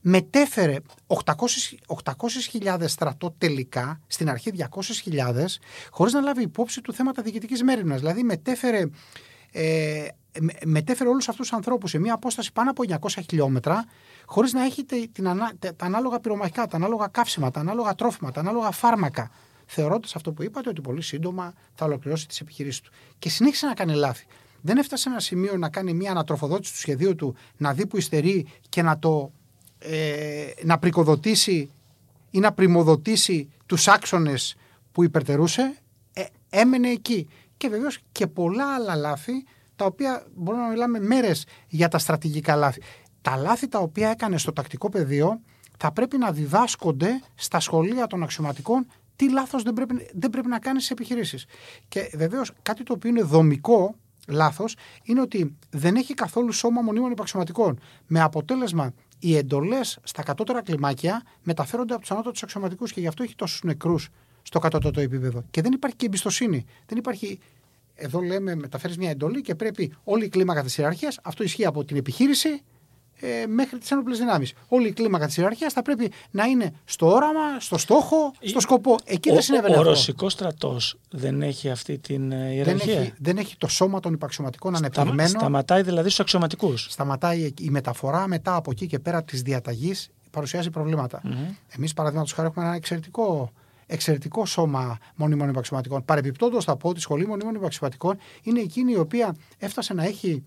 [0.02, 0.76] Μετέφερε
[1.08, 5.46] 800.000 στρατό τελικά, στην αρχή 200.000,
[5.92, 8.00] χωρίς να λάβει υπόψη του θέματα διοικητικής μέρημνας.
[8.00, 8.84] Δηλαδή μετέφερε
[9.52, 10.08] ε,
[10.66, 13.86] μετέφερε όλους αυτούς τους ανθρώπους σε μια απόσταση πάνω από 900 χιλιόμετρα,
[14.26, 15.24] χωρίς να έχει την
[15.60, 19.32] τα ανάλογα πυρομαχικά, τα ανάλογα καύσιμα, τα ανάλογα τρόφιμα, τα ανάλογα φάρμακα.
[19.66, 22.92] Θεωρώντας αυτό που είπατε ότι πολύ σύντομα θα ολοκληρώσει τις επιχειρήσεις του.
[23.20, 24.26] Και συνέχισε να κάνει λάθη.
[24.62, 27.98] Δεν έφτασε σε ένα σημείο να κάνει μια ανατροφοδότηση του σχεδίου του, να δει που
[27.98, 29.32] υστερεί και να το
[29.80, 31.72] ε, να πρικοδοτήσει
[32.32, 34.56] ή να πρημοδοτήσει τους άξονες
[34.92, 35.76] που υπερτερούσε.
[36.14, 37.28] Ε, έμενε εκεί.
[37.58, 39.44] Και βεβαίως και πολλά άλλα λάθη
[39.82, 42.82] τα οποία μπορούμε να μιλάμε μέρες για τα στρατηγικά λάθη.
[43.22, 45.42] Τα λάθη τα οποία έκανε στο τακτικό πεδίο
[45.78, 50.60] θα πρέπει να διδάσκονται στα σχολεία των αξιωματικών τι λάθος δεν πρέπει, δεν πρέπει να
[50.60, 51.46] κάνεις στι επιχειρήσεις.
[51.88, 53.96] Και βεβαίως κάτι το οποίο είναι δομικό,
[54.28, 57.80] λάθος είναι ότι δεν έχει καθόλου σώμα μονίμων υπαξιωματικών.
[58.08, 63.24] Με αποτέλεσμα οι εντολές στα κατώτερα κλιμάκια μεταφέρονται από τους ανώτατους αξιωματικούς και γι' αυτό
[63.24, 64.10] έχει τόσους νεκρούς
[64.42, 65.44] στο κατώτατο επίπεδο.
[65.52, 66.66] Και δεν υπάρχει και εμπιστοσύνη.
[66.86, 67.40] Δεν υπάρχει.
[68.04, 71.86] Εδώ λέμε, μεταφέρεις μια εντολή και πρέπει όλη η κλίμακα της ιεραρχίας, αυτό ισχύει από
[71.86, 72.62] την επιχείρηση
[73.20, 74.54] ε, μέχρι τις ένοπλες δυνάμεις.
[74.68, 78.96] Όλη η κλίμακα της ιεραρχίας θα πρέπει να είναι στο όραμα, στο στόχο, στο σκοπό.
[79.04, 79.90] Εκεί ο, δεν συνέβαινε ο, αυτό.
[79.90, 84.00] Ο ρωσικός στρατός δεν έχει αυτή την ε, ιεραρχία; Δεν έχει, δεν έχει το σώμα
[84.00, 85.28] των υπαξιωματικών ανεπτυγμένο.
[85.28, 90.70] Σταματάει δηλαδή στους αξιωματικούς; Σταματάει η μεταφορά μετά από εκεί και πέρα της διαταγής παρουσιάζει
[90.70, 91.22] προβλήματα.
[91.26, 91.56] Mm-hmm.
[91.78, 93.52] Εμείς, παραδείγματος χάρη, έχουμε ένα εξαιρετικό
[93.92, 96.06] εξαιρετικό σώμα μονίμων υπαξιωματικών.
[96.06, 100.44] Παρεπιπτόντω, θα πω ότι η σχολή μονίμων υπαξιωματικών είναι εκείνη η οποία έφτασε να έχει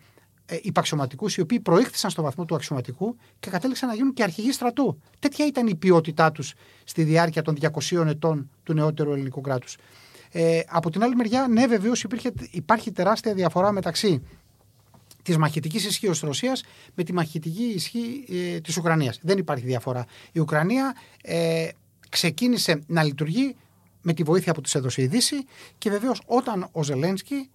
[0.47, 4.53] ε, υπαξιωματικούς οι οποίοι προήχθησαν στο βαθμό του αξιωματικού και κατέληξαν να γίνουν και αρχηγοί
[4.53, 5.01] στρατού.
[5.19, 6.55] Τέτοια ήταν η ποιότητά τους
[6.85, 7.57] στη διάρκεια των
[7.91, 9.77] 200 ετών του νεότερου ελληνικού κράτους.
[10.31, 12.07] Ε, από την άλλη μεριά, ναι, βεβαίως
[12.51, 14.23] υπάρχει τεράστια διαφορά μεταξύ
[15.23, 19.19] της μαχητικής ισχύως της Ρωσίας με τη μαχητική ισχύ ε, της Ουκρανίας.
[19.23, 20.07] Δεν υπάρχει διαφορά.
[20.33, 21.69] Η Ουκρανία ε,
[22.15, 23.57] ξεκίνησε να λειτουργεί
[24.03, 25.37] με τη βοήθεια που της έδωσε η Δύση
[25.79, 27.51] και βεβαίως όταν ο Ζελένσκι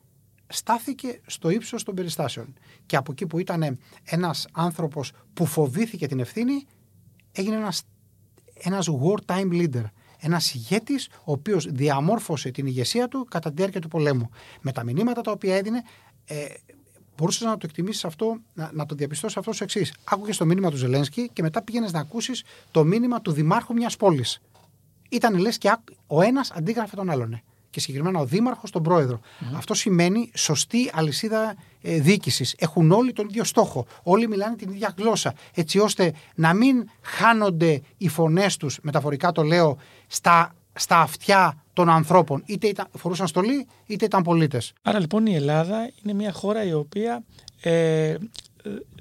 [0.48, 2.54] στάθηκε στο ύψος των περιστάσεων.
[2.86, 6.66] Και από εκεί που ήταν ένας άνθρωπος που φοβήθηκε την ευθύνη,
[7.32, 7.84] έγινε ένας
[8.54, 9.84] ένας wartime leader.
[10.20, 14.30] Ένας ηγέτης, ο οποίος διαμόρφωσε την ηγεσία του κατά τη διάρκεια του πολέμου.
[14.62, 15.84] Με τα μηνύματα τα οποία έδινε,
[16.26, 16.46] ε,
[17.18, 19.94] μπορούσες να το εκτιμήσεις αυτό, να, να το διαπιστώσεις αυτό ως εξής.
[20.04, 23.98] Άκουγες το μήνυμα του Ζελένσκι και μετά πήγαινες να ακούσεις το μήνυμα του δημάρχου μιας
[23.98, 24.42] πόλης.
[25.10, 25.76] Ήταν λες και
[26.08, 29.20] ο ένας αντίγραφε τον άλλον και συγκεκριμένα ο Δήμαρχος τον Πρόεδρο.
[29.56, 32.56] Αυτό σημαίνει σωστή αλυσίδα ε, διοίκησης.
[32.58, 33.86] Έχουν όλοι τον ίδιο στόχο.
[34.04, 35.34] Όλοι μιλάνε την ίδια γλώσσα.
[35.54, 41.90] Έτσι ώστε να μην χάνονται οι φωνές τους, μεταφορικά το λέω, στα, στα αυτιά των
[41.90, 42.44] ανθρώπων.
[42.46, 44.74] Είτε ήταν, φορούσαν στολή, είτε ήταν πολίτες.
[44.82, 47.24] Άρα λοιπόν η Ελλάδα είναι μια χώρα η οποία
[47.62, 48.16] ε,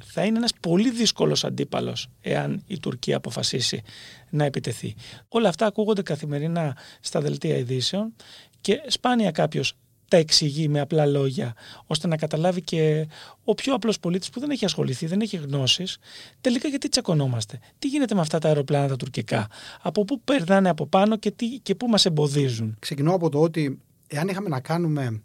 [0.03, 3.83] θα είναι ένας πολύ δύσκολος αντίπαλος εάν η Τουρκία αποφασίσει
[4.31, 4.95] να επιτεθεί.
[5.29, 8.15] Όλα αυτά ακούγονται καθημερινά στα δελτία ειδήσεων
[8.61, 9.75] και σπάνια κάποιος
[10.09, 11.55] τα εξηγεί με απλά λόγια,
[11.87, 13.09] ώστε να καταλάβει και
[13.45, 15.99] ο πιο απλός πολίτης που δεν έχει ασχοληθεί, δεν έχει γνώσεις,
[16.41, 17.59] τελικά γιατί τσακωνόμαστε.
[17.79, 19.47] Τι γίνεται με αυτά τα αεροπλάνα τα τουρκικά,
[19.83, 23.81] από πού περνάνε από πάνω και, τι, και πού μας εμποδίζουν; Ξεκινώ από το ότι
[24.07, 25.23] εάν είχαμε να κάνουμε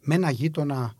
[0.00, 0.94] με ένα γείτονα,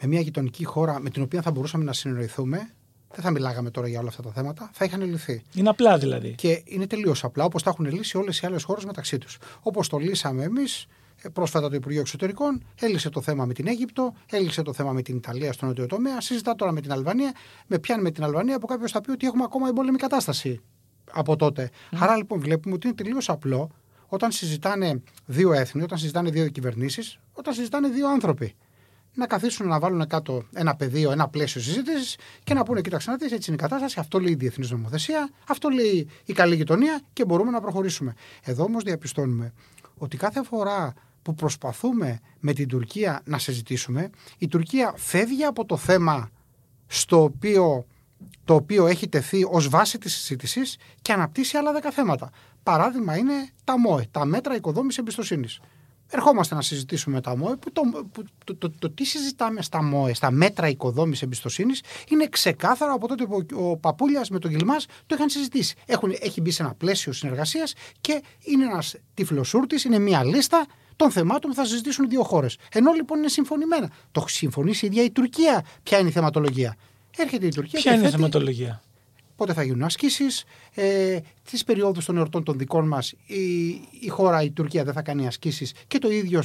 [0.00, 2.70] με μια γειτονική χώρα με την οποία θα μπορούσαμε να συνεννοηθούμε,
[3.14, 5.42] δεν θα μιλάγαμε τώρα για όλα αυτά τα θέματα, θα είχαν λυθεί.
[5.54, 6.34] Είναι απλά δηλαδή.
[6.34, 9.38] Και είναι τελείως απλά, όπως τα έχουν λύσει όλες οι άλλες χώρες μεταξύ τους.
[9.60, 10.86] Όπως το λύσαμε εμείς
[11.22, 15.02] ε, πρόσφατα το Υπουργείο Εξωτερικών έλυσε το θέμα με την Αίγυπτο, έλυσε το θέμα με
[15.02, 17.32] την Ιταλία στον νότιο τομέα, συζητά τώρα με την Αλβανία.
[17.66, 20.60] Με πιάνει με την Αλβανία που κάποιος θα πει ότι έχουμε ακόμα εμπόλεμη κατάσταση
[21.12, 21.70] από τότε.
[21.72, 21.96] Mm.
[22.00, 23.70] Άρα λοιπόν βλέπουμε ότι είναι τελείως απλό
[24.06, 28.54] όταν συζητάνε δύο έθνη, όταν συζητάνε δύο κυβερνήσεις, όταν συζητάνε δύο άνθρωποι.
[29.14, 33.16] Να καθίσουν να βάλουν κάτω ένα πεδίο, ένα πλαίσιο συζήτησης και να πούνε: Κοίταξε να
[33.16, 34.00] δεις, έτσι είναι η κατάσταση.
[34.00, 38.14] Αυτό λέει η διεθνής νομοθεσία, αυτό λέει η καλή γειτονία και μπορούμε να προχωρήσουμε.
[38.42, 39.52] Εδώ όμως διαπιστώνουμε
[39.98, 45.76] ότι κάθε φορά που προσπαθούμε με την Τουρκία να συζητήσουμε, η Τουρκία φεύγει από το
[45.76, 46.30] θέμα
[46.86, 47.86] στο οποίο,
[48.44, 52.30] το οποίο έχει τεθεί ως βάση της συζήτησης και αναπτύσσει άλλα δέκα θέματα.
[52.62, 55.60] Παράδειγμα είναι τα ΜΟΕ, τα μέτρα οικοδόμησης εμπιστοσύνης.
[56.14, 60.14] Ερχόμαστε να συζητήσουμε τα ΜΟΕ, που το, που, το, το, το, τι συζητάμε στα ΜΟΕ,
[60.14, 64.86] στα μέτρα οικοδόμησης εμπιστοσύνης, είναι ξεκάθαρο από τότε που ο, ο Παπούλιας με τον Γιλμάς
[65.06, 65.74] το είχαν συζητήσει.
[65.86, 71.10] Έχουν, έχει μπει σε ένα πλαίσιο συνεργασίας και είναι ένας τυφλοσούρτης, είναι μια λίστα των
[71.10, 72.58] θεμάτων που θα συζητήσουν οι δύο χώρες.
[72.72, 73.90] Ενώ λοιπόν είναι συμφωνημένα.
[74.12, 75.64] Το έχει συμφωνήσει η ίδια η Τουρκία.
[75.82, 76.76] Ποια είναι η θεματολογία;
[77.16, 77.80] Έρχεται η Τουρκία.
[77.80, 78.82] Ποια είναι η θεματολογία;
[79.42, 81.18] Πότε θα γίνουν ασκήσεις, ε,
[81.50, 83.68] τις περιόδους των εορτών των δικών μας η,
[84.00, 85.74] η χώρα, η Τουρκία δεν θα κάνει ασκήσεις.
[85.86, 86.42] Και το ίδιο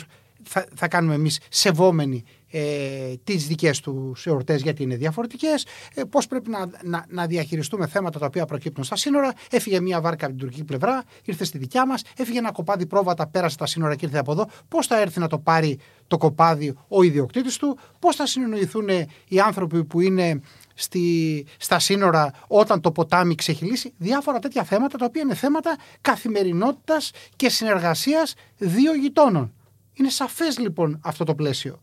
[0.48, 6.28] θα, θα κάνουμε εμείς σεβόμενοι ε, τις δικές τους εορτές γιατί είναι διαφορετικές, ε, πώς
[6.28, 9.34] πρέπει να, να, να, διαχειριστούμε θέματα τα οποία προκύπτουν στα σύνορα.
[9.52, 13.28] Έφυγε μια βάρκα από την τουρκική πλευρά, ήρθε στη δικιά μας, έφυγε ένα κοπάδι πρόβατα,
[13.28, 14.50] πέρασε τα σύνορα και ήρθε από εδώ.
[14.68, 18.88] Πώς θα έρθει να το πάρει το κοπάδι ο ιδιοκτήτης του, πώς θα συνεννοηθούν
[19.28, 20.42] οι άνθρωποι που είναι
[20.74, 27.12] στη, στα σύνορα όταν το ποτάμι ξεχυλήσει; Διάφορα τέτοια θέματα τα οποία είναι θέματα καθημερινότητας
[27.36, 29.52] και συνεργασίας δύο γειτόνων.
[29.98, 31.80] Είναι σαφές λοιπόν αυτό το πλαίσιο.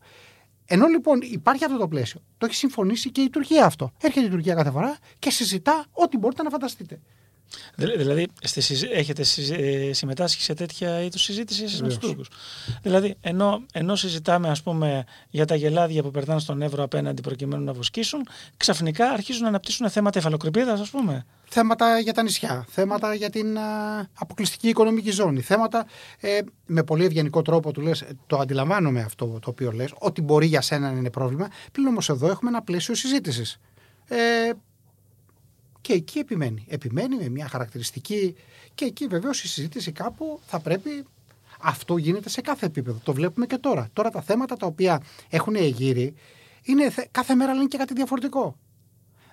[0.65, 3.91] Ενώ λοιπόν υπάρχει αυτό το πλαίσιο, το έχει συμφωνήσει και η Τουρκία αυτό.
[4.01, 7.01] Έρχεται η Τουρκία κάθε φορά και συζητά ό,τι μπορείτε να φανταστείτε.
[7.75, 8.27] Δηλαδή,
[8.93, 12.29] έχετε ε, συμμετάσχει σε τέτοια είδους συζήτησης εσείς με τους Τούρκους.
[12.81, 17.63] Δηλαδή, ενώ, ενώ συζητάμε ας πούμε, για τα γελάδια που περνάνε στον Εύρο απέναντι προκειμένου
[17.63, 18.27] να βοσκήσουν,
[18.57, 21.25] ξαφνικά αρχίζουν να αναπτύσσουν θέματα εφαλοκρηπίδας, ας πούμε.
[21.49, 23.61] Θέματα για τα νησιά, θέματα για την α,
[24.13, 25.85] αποκλειστική οικονομική ζώνη, θέματα
[26.19, 30.45] ε, με πολύ ευγενικό τρόπο του λες, το αντιλαμβάνομαι αυτό το οποίο λες, ότι μπορεί
[30.45, 31.47] για σένα να είναι πρόβλημα.
[31.71, 33.59] Πλην όμως εδώ έχουμε ένα πλαίσιο συζήτησης.
[34.07, 34.49] Ε,
[35.85, 36.65] και εκεί επιμένει.
[36.69, 38.35] Επιμένει με μια χαρακτηριστική.
[38.75, 41.05] Και εκεί βεβαίως η συζήτηση κάπου θα πρέπει.
[41.59, 42.99] Αυτό γίνεται σε κάθε επίπεδο.
[43.03, 43.89] Το βλέπουμε και τώρα.
[43.93, 46.15] Τώρα τα θέματα τα οποία έχουν εγείρει
[46.63, 48.57] είναι κάθε μέρα λένε και κάτι διαφορετικό.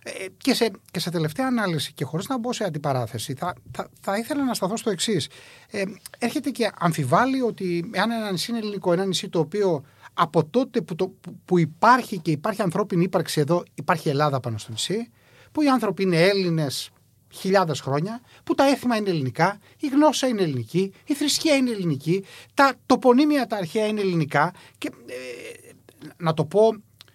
[0.02, 3.88] Ε, και, σε, και σε τελευταία ανάλυση και χωρίς να μπω σε αντιπαράθεση θα, θα,
[4.00, 5.28] θα ήθελα να σταθώ στο εξής.
[5.70, 5.82] Ε,
[6.18, 9.84] έρχεται και αμφιβάλλει ότι εάν ένα νησί είναι ελληνικό, ένα νησί το οποίο
[10.14, 14.70] από τότε που, το, που υπάρχει και υπάρχει ανθρώπινη ύπαρξη εδώ υπάρχει Ελλάδα πάνω στο
[14.70, 15.10] νησί
[15.52, 16.90] που οι άνθρωποι είναι Έλληνες
[17.32, 22.24] χιλιάδες χρόνια, που τα έθιμα είναι ελληνικά, η γλώσσα είναι ελληνική, η θρησκεία είναι ελληνική,
[22.54, 25.70] τα τοπονύμια τα αρχαία είναι ελληνικά και ε,
[26.16, 26.60] να το πω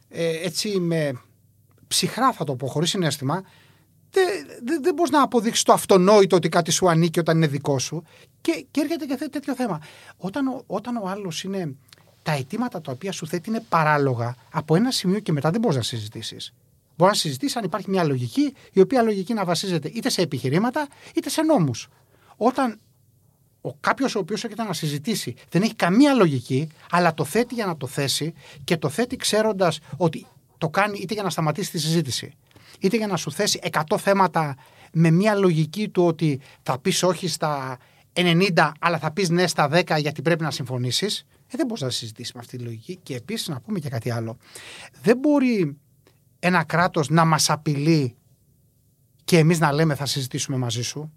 [0.09, 1.21] ε, έτσι με
[1.87, 3.43] ψυχρά θα το πω χωρίς συνέστημα
[4.11, 4.25] δεν
[4.63, 8.03] δε, δε μπορείς να αποδείξεις το αυτονόητο ότι κάτι σου ανήκει όταν είναι δικό σου.
[8.41, 9.81] Και, και έρχεται και τέτοιο θέμα.
[10.17, 11.75] Όταν, όταν ο άλλος είναι.
[12.23, 15.77] Τα αιτήματα τα οποία σου θέτει είναι παράλογα, από ένα σημείο και μετά δεν μπορείς
[15.77, 16.53] να συζητήσεις.
[16.97, 20.87] Μπορεί να συζητήσει αν υπάρχει μια λογική, η οποία λογική να βασίζεται είτε σε επιχειρήματα
[21.15, 21.87] είτε σε νόμους.
[22.37, 22.79] Όταν
[23.61, 27.65] ο κάποιος ο οποίος έρχεται να συζητήσει δεν έχει καμία λογική, αλλά το θέτει για
[27.65, 28.33] να το θέσει
[28.63, 30.25] και το θέτει ξέροντας ότι
[30.57, 32.33] το κάνει είτε για να σταματήσει τη συζήτηση,
[32.79, 34.55] είτε για να σου θέσει 100 θέματα
[34.91, 37.77] με μια λογική του ότι θα πεις όχι στα
[38.13, 41.25] 90, αλλά θα πεις ναι στα 10 γιατί πρέπει να συμφωνήσεις.
[41.47, 42.99] Ε, δεν μπορείς να συζητήσεις με αυτή τη λογική.
[43.03, 44.37] Και επίσης να πούμε και κάτι άλλο.
[45.01, 45.77] Δεν μπορεί
[46.39, 48.15] ένα κράτος να μας απειλεί
[49.23, 51.11] και εμείς να λέμε θα συζητήσουμε μαζί σου.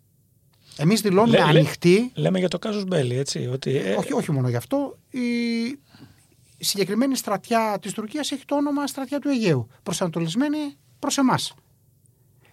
[0.76, 2.10] Εμείς δηλώνουμε Λέ, ανοιχτοί.
[2.14, 3.48] Λέμε για το κάζος Μπέλη, έτσι.
[3.52, 3.76] Ότι...
[3.76, 4.98] Ε, όχι, όχι μόνο γι' αυτό.
[5.10, 9.68] Η συγκεκριμένη στρατιά της Τουρκίας έχει το όνομα στρατιά του Αιγαίου.
[9.82, 11.54] Προσανατολισμένη προς εμάς.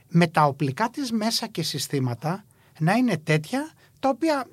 [0.07, 2.45] Με τα οπλικά της μέσα και συστήματα
[2.79, 4.47] να είναι τέτοια τα οποία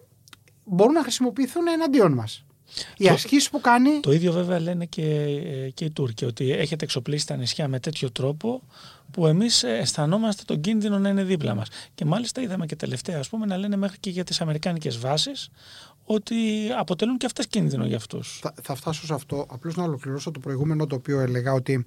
[0.64, 2.43] μπορούν να χρησιμοποιηθούν εναντίον μας.
[2.96, 4.00] Οι ασκήσεις που κάνει.
[4.00, 5.04] Το ίδιο βέβαια λένε και,
[5.74, 8.62] και οι Τούρκοι, ότι έχετε εξοπλίσει τα νησιά με τέτοιο τρόπο
[9.10, 11.68] που εμείς αισθανόμαστε τον κίνδυνο να είναι δίπλα μας.
[11.94, 15.48] Και μάλιστα είδαμε και τελευταία, ας πούμε, να λένε μέχρι και για τις Αμερικάνικες βάσεις
[16.04, 16.36] ότι
[16.78, 18.38] αποτελούν και αυτές κίνδυνο για αυτούς.
[18.42, 19.46] Θα, θα φτάσω σε αυτό.
[19.50, 21.86] Απλώς να ολοκληρώσω το προηγούμενο το οποίο έλεγα ότι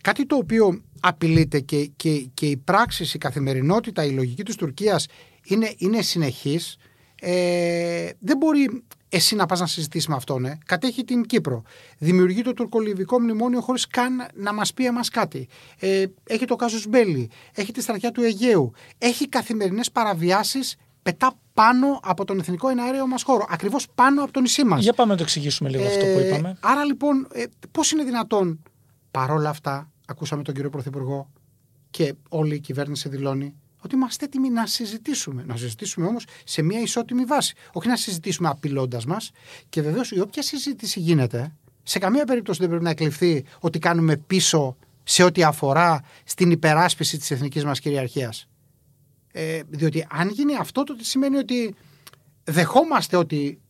[0.00, 5.06] κάτι το οποίο απειλείται και, και, και η πράξη, η καθημερινότητα, η λογική της Τουρκίας
[5.44, 6.76] είναι, είναι συνεχής.
[7.20, 10.44] Ε, δεν μπορεί εσύ να πας να συζητήσεις με αυτόν.
[10.44, 10.58] Ε.
[10.64, 11.62] Κατέχει την Κύπρο.
[11.98, 15.48] Δημιουργεί το τουρκολιβικό μνημόνιο χωρίς καν να μας πει εμάς κάτι.
[15.78, 17.30] Ε, έχει το Κάζος Μπέλι.
[17.54, 18.72] Έχει τη στρατιά του Αιγαίου.
[18.98, 20.76] Έχει καθημερινές παραβιάσεις.
[21.02, 23.46] Πετά πάνω από τον εθνικό εναέριο μας χώρο.
[23.48, 24.82] Ακριβώς πάνω από το νησί μας.
[24.82, 26.56] Για πάμε να το εξηγήσουμε λίγο αυτό που ε, είπαμε.
[26.60, 28.62] Άρα λοιπόν, ε, πώς είναι δυνατόν
[29.10, 31.30] παρόλα αυτά, ακούσαμε τον κύριο Πρωθυπουργό
[31.90, 35.44] και όλη η κυβέρνηση δηλώνει ότι είμαστε έτοιμοι να συζητήσουμε.
[35.46, 37.54] Να συζητήσουμε όμως σε μια ισότιμη βάση.
[37.72, 39.30] Όχι να συζητήσουμε απειλώντας μας.
[39.68, 44.16] Και βεβαίως η όποια συζήτηση γίνεται, σε καμία περίπτωση δεν πρέπει να εκλειφθεί ότι κάνουμε
[44.16, 48.48] πίσω σε ό,τι αφορά στην υπεράσπιση της εθνικής μας κυριαρχίας.
[49.32, 51.74] Ε, διότι αν γίνει αυτό, τότε σημαίνει ότι
[52.44, 53.60] δεχόμαστε ότι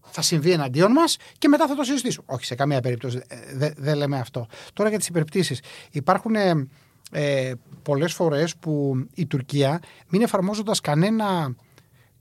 [0.00, 2.26] θα συμβεί εναντίον μας και μετά θα το συζητήσουμε.
[2.28, 3.22] Όχι, σε καμία περίπτωση
[3.54, 4.46] δεν δε λέμε αυτό.
[4.72, 5.60] Τώρα για τις υπερπτήσεις.
[5.90, 6.68] Υπάρχουν ε,
[7.14, 11.54] ε, πολλές φορές που η Τουρκία μην εφαρμόζοντας κανένα,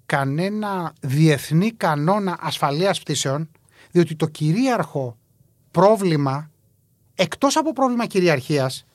[0.06, 3.50] κανένα διεθνή κανόνα ασφαλείας πτήσεων
[3.92, 5.18] διότι το κυρίαρχο
[5.72, 6.52] πρόβλημα
[7.16, 8.86] εκτός από πρόβλημα κυριαρχίας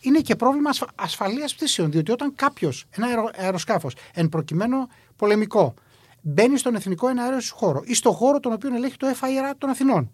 [0.00, 4.76] είναι και πρόβλημα ασφαλείας πτήσεων διότι όταν κάποιος, ένα αεροσκάφος εν προκειμένου
[5.16, 5.74] πολεμικό
[6.20, 10.10] μπαίνει στον εθνικό εναέριο χώρο ή στον χώρο τον οποίο ελέγχει το FIR των Αθηνών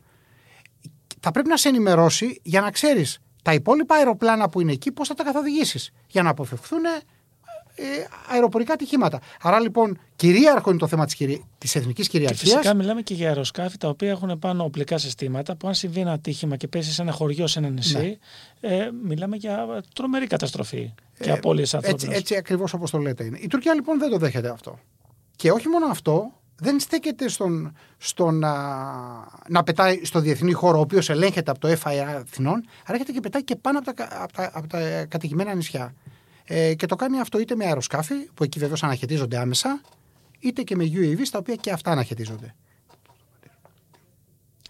[1.21, 5.09] θα πρέπει να σε ενημερώσει για να ξέρεις τα υπόλοιπα αεροπλάνα που είναι εκεί πώς
[5.09, 7.85] θα τα καθοδηγήσεις για να αποφευχθούν ε,
[8.31, 9.21] αεροπορικά ατυχήματα.
[9.41, 11.07] Άρα λοιπόν κυρίαρχο είναι το θέμα
[11.59, 12.53] της εθνικής κυριαρχίας.
[12.53, 16.13] Φυσικά μιλάμε και για αεροσκάφη τα οποία έχουν πάνω οπλικά συστήματα που αν συμβεί ένα
[16.13, 18.19] ατύχημα και πέσει σε ένα χωριό, σε ένα νησί,
[18.61, 18.75] ναι.
[18.75, 22.07] ε, μιλάμε για τρομερή καταστροφή και ε, απώλειες ανθρώπινε.
[22.07, 23.39] Έτσι, έτσι ακριβώς όπως το λέτε είναι.
[23.41, 24.79] Η Τουρκία λοιπόν δεν το δέχεται αυτό.
[25.37, 28.55] Και όχι μόνο αυτό, δεν στέκεται στον, στο να,
[29.49, 33.21] να πετάει στο διεθνή χώρο, ο οποίος ελέγχεται από το FIA Αθηνών, αλλά έρχεται και
[33.21, 35.95] πετάει και πάνω από τα, από τα, από τα κατοικημένα νησιά.
[36.45, 39.81] Ε, και το κάνει αυτό είτε με αεροσκάφη, που εκεί βεβαίως αναχαιτίζονται άμεσα,
[40.39, 42.55] είτε και με UAV, τα οποία και αυτά αναχαιτίζονται.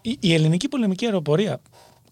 [0.01, 1.61] Η, η ελληνική πολεμική αεροπορία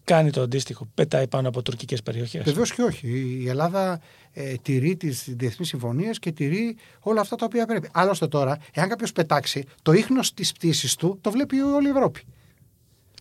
[0.05, 2.43] κάνει το αντίστοιχο, πετάει πάνω από τουρκικές περιοχές.
[2.43, 3.07] Βεβαίως και όχι.
[3.43, 3.99] Η Ελλάδα
[4.33, 7.89] ε, τηρεί τις διεθνείς συμφωνίες και τηρεί όλα αυτά τα οποία πρέπει.
[7.91, 12.21] Άλλωστε τώρα, εάν κάποιος πετάξει, το ίχνος της πτήσης του το βλέπει όλη η Ευρώπη.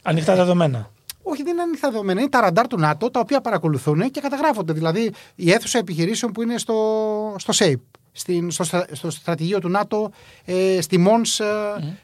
[0.03, 0.91] Ανοιχτά δεδομένα.
[1.23, 2.21] Όχι, δεν είναι ανοιχτά δεδομένα.
[2.21, 4.73] Είναι τα ραντάρ του ΝΑΤΟ τα οποία παρακολουθούν και καταγράφονται.
[4.73, 7.81] Δηλαδή η αίθουσα επιχειρήσεων που είναι στο, στο ΣΕΙΠ,
[8.13, 10.11] στην, στο, στο στρατηγείο του ΝΑΤΟ,
[10.45, 11.47] ε, στη Μόνς ε,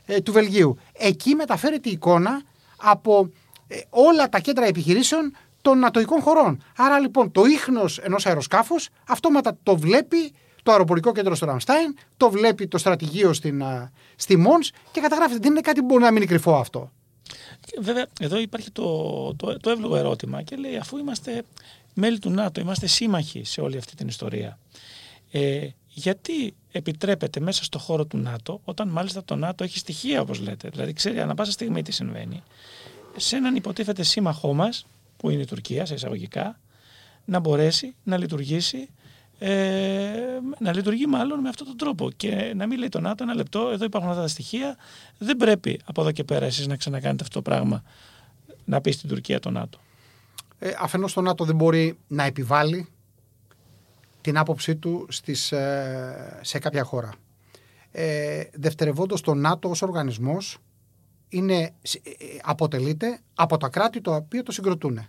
[0.07, 0.79] ε, του Βελγίου.
[0.93, 2.43] Εκεί μεταφέρεται η εικόνα
[2.77, 3.40] από ε,
[3.89, 6.63] όλα τα κέντρα επιχειρήσεων των νατοικών χωρών.
[6.77, 12.31] Άρα λοιπόν το ίχνος ενός αεροσκάφους αυτόματα το βλέπει το αεροπορικό κέντρο στο Ραμστάιν, το
[12.31, 13.63] βλέπει το στρατηγείο στην,
[14.17, 15.39] στη Μόνς και καταγράφεται.
[15.39, 16.91] Δεν είναι κάτι που μπορεί να μείνει κρυφό αυτό.
[17.81, 18.85] Βέβαια, εδώ υπάρχει το,
[19.35, 21.43] το, το εύλογο ερώτημα και λέει αφού είμαστε
[21.95, 24.59] μέλη του ΝΑΤΟ, είμαστε σύμμαχοι σε όλη αυτή την ιστορία.
[25.31, 30.41] Ε, γιατί επιτρέπεται μέσα στο χώρο του ΝΑΤΟ, όταν μάλιστα το ΝΑΤΟ έχει στοιχεία όπως
[30.41, 32.43] λέτε, δηλαδή ξέρει ανά πάσα στιγμή τι συμβαίνει,
[33.17, 36.61] σε έναν υποτίθεται σύμμαχό μας, που είναι η Τουρκία σε εισαγωγικά,
[37.25, 38.89] να μπορέσει να λειτουργήσει
[39.43, 43.35] ε, να λειτουργεί μάλλον με αυτόν τον τρόπο και να μην λέει το ΝΑΤΟ ένα
[43.35, 44.77] λεπτό, εδώ υπάρχουν αυτά τα στοιχεία,
[45.19, 47.83] δεν πρέπει από εδώ και πέρα εσείς να ξανακάνετε αυτό το πράγμα,
[48.65, 49.79] να πεις στην Τουρκία το ΝΑΤΟ.
[50.59, 52.89] Ε, αφενός το ΝΑΤΟ δεν μπορεί να επιβάλλει
[54.21, 57.13] την άποψή του στις, ε, σε κάποια χώρα.
[57.93, 60.59] Ε, δευτερευόντως το ΝΑΤΟ ως οργανισμός
[61.31, 61.71] είναι, ε,
[62.43, 65.07] αποτελείται από τα κράτη τα οποία το συγκροτούν.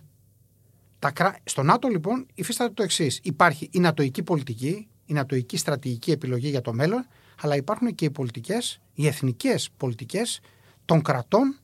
[0.98, 1.12] Τα,
[1.44, 3.20] στο ΝΑΤΟ λοιπόν υφίσταται το εξής.
[3.22, 7.06] Υπάρχει η νατοική πολιτική, η νατοική στρατηγική επιλογή για το μέλλον,
[7.40, 10.40] αλλά υπάρχουν και οι πολιτικές, οι εθνικές πολιτικές
[10.84, 11.58] των κρατών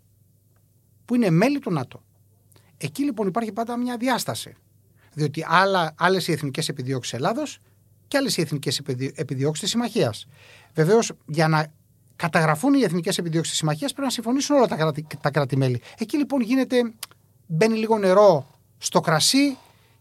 [1.05, 2.03] που είναι μέλη του ΝΑΤΟ.
[2.77, 4.55] Εκεί λοιπόν υπάρχει πάντα μια διάσταση.
[5.15, 5.45] Διότι
[5.95, 7.59] άλλες οι εθνικές επιδιώξεις Ελλάδος
[8.09, 8.79] και άλλες οι εθνικές
[9.15, 10.27] επιδιώξεις της Συμμαχίας.
[10.75, 11.73] Βεβαίως, για να
[12.19, 15.83] καταγραφούν οι εθνικές επιδιώξεις της Συμμαχίας πρέπει να συμφωνήσουν όλα τα, κράτη, τα κράτη-μέλη.
[15.99, 16.93] Εκεί λοιπόν γίνεται,
[17.47, 19.57] μπαίνει λίγο νερό στο κρασί,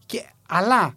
[0.06, 0.94] και, αλλά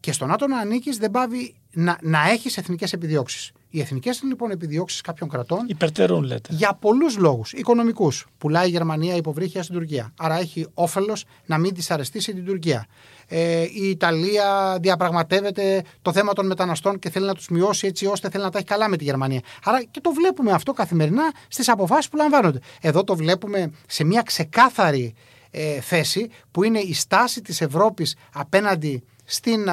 [0.00, 3.52] και στο ΝΑΤΟ να ανήκεις δεν πάβει να, να έχεις εθνικές επιδιώξεις.
[3.74, 5.64] Οι εθνικές λοιπόν επιδιώξεις κάποιων κρατών.
[5.66, 6.48] Υπερτερούν, λέτε.
[6.54, 7.52] Για πολλούς λόγους.
[7.52, 8.26] Οικονομικούς.
[8.38, 10.12] Πουλάει η Γερμανία υποβρύχια στην Τουρκία.
[10.16, 12.86] Άρα έχει όφελος να μην δυσαρεστήσει την Τουρκία.
[13.28, 18.28] Ε, η Ιταλία διαπραγματεύεται το θέμα των μεταναστών και θέλει να τους μειώσει έτσι ώστε
[18.30, 19.40] θέλει να τα έχει καλά με τη Γερμανία.
[19.64, 22.58] Άρα και το βλέπουμε αυτό καθημερινά στις αποφάσεις που λαμβάνονται.
[22.80, 25.14] Εδώ το βλέπουμε σε μια ξεκάθαρη
[25.50, 29.68] ε, θέση που είναι η στάση της Ευρώπης απέναντι στην,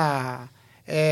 [0.83, 1.03] ε,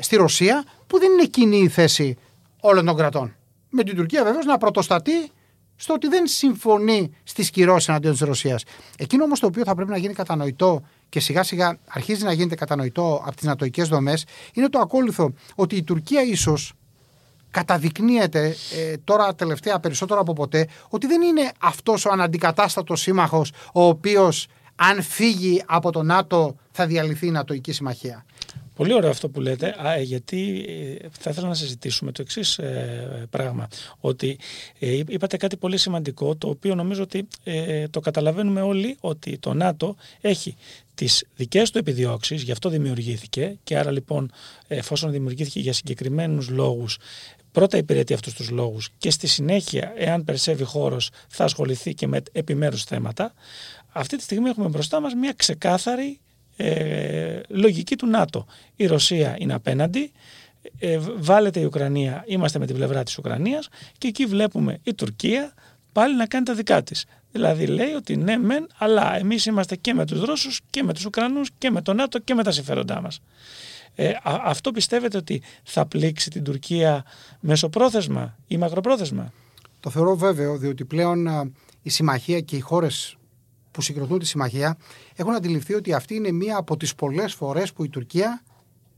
[0.00, 2.16] στη Ρωσία που δεν είναι κοινή η θέση
[2.60, 3.36] όλων των κρατών.
[3.68, 5.30] Με την Τουρκία βεβαίως να πρωτοστατεί
[5.76, 8.64] στο ότι δεν συμφωνεί στις κυρώσεις εναντίον της Ρωσίας.
[8.98, 12.54] Εκείνο όμως το οποίο θα πρέπει να γίνει κατανοητό και σιγά σιγά αρχίζει να γίνεται
[12.54, 16.72] κατανοητό από τις νατοικέ δομές είναι το ακόλουθο ότι η Τουρκία ίσως
[17.50, 23.82] καταδεικνύεται ε, τώρα τελευταία περισσότερο από ποτέ ότι δεν είναι αυτός ο αναντικατάστατος σύμμαχος ο
[23.82, 28.24] οποίος αν φύγει από το ΝΑΤΟ θα διαλυθεί η Νατοική Συμμαχία.
[28.74, 33.26] Πολύ ωραίο αυτό που λέτε, α, γιατί ε, θα ήθελα να συζητήσουμε το εξής ε,
[33.30, 33.68] πράγμα.
[34.00, 34.38] Ότι
[34.78, 37.28] ε, είπατε κάτι πολύ σημαντικό, το οποίο νομίζω ότι
[37.90, 40.56] το καταλαβαίνουμε όλοι, ότι το ΝΑΤΟ έχει
[40.94, 44.30] τις δικές του επιδιώξεις, γι' αυτό δημιουργήθηκε και άρα λοιπόν
[44.66, 46.98] εφόσον δημιουργήθηκε για συγκεκριμένους λόγους
[47.54, 52.22] πρώτα υπηρετεί αυτούς τους λόγους και στη συνέχεια, εάν περσεύει χώρος, θα ασχοληθεί και με
[52.32, 53.34] επιμέρους θέματα.
[53.88, 56.20] Αυτή τη στιγμή έχουμε μπροστά μας μια ξεκάθαρη
[56.56, 58.46] ε, λογική του ΝΑΤΟ.
[58.76, 60.12] Η Ρωσία είναι απέναντι,
[60.78, 65.54] ε, βάλετε η Ουκρανία, είμαστε με την πλευρά της Ουκρανίας και εκεί βλέπουμε η Τουρκία
[65.92, 67.06] πάλι να κάνει τα δικά της.
[67.32, 71.04] Δηλαδή λέει ότι ναι μεν, αλλά εμείς είμαστε και με τους Ρώσους και με τους
[71.04, 73.20] Ουκρανούς και με το ΝΑΤΟ και με τα συμφέροντά μας.
[73.94, 77.04] Ε, αυτό πιστεύετε ότι θα πλήξει την Τουρκία
[77.40, 79.32] μεσοπρόθεσμα ή μακροπρόθεσμα;
[79.80, 81.26] Το θεωρώ βέβαιο, διότι πλέον
[81.82, 83.16] η συμμαχία και οι χώρες
[83.74, 84.76] που συγκροτούν τη συμμαχία
[85.16, 88.42] έχουν αντιληφθεί ότι αυτή είναι μία από τις πολλές φορές που η Τουρκία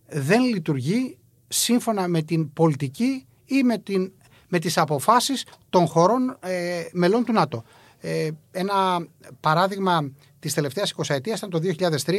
[0.09, 4.13] δεν λειτουργεί σύμφωνα με την πολιτική ή με, την,
[4.49, 7.65] με τις αποφάσεις των χωρών ε, μελών του ΝΑΤΟ.
[8.01, 9.07] Ε, ένα
[9.41, 12.15] παράδειγμα της τελευταίας 20 ετίας ήταν το 2003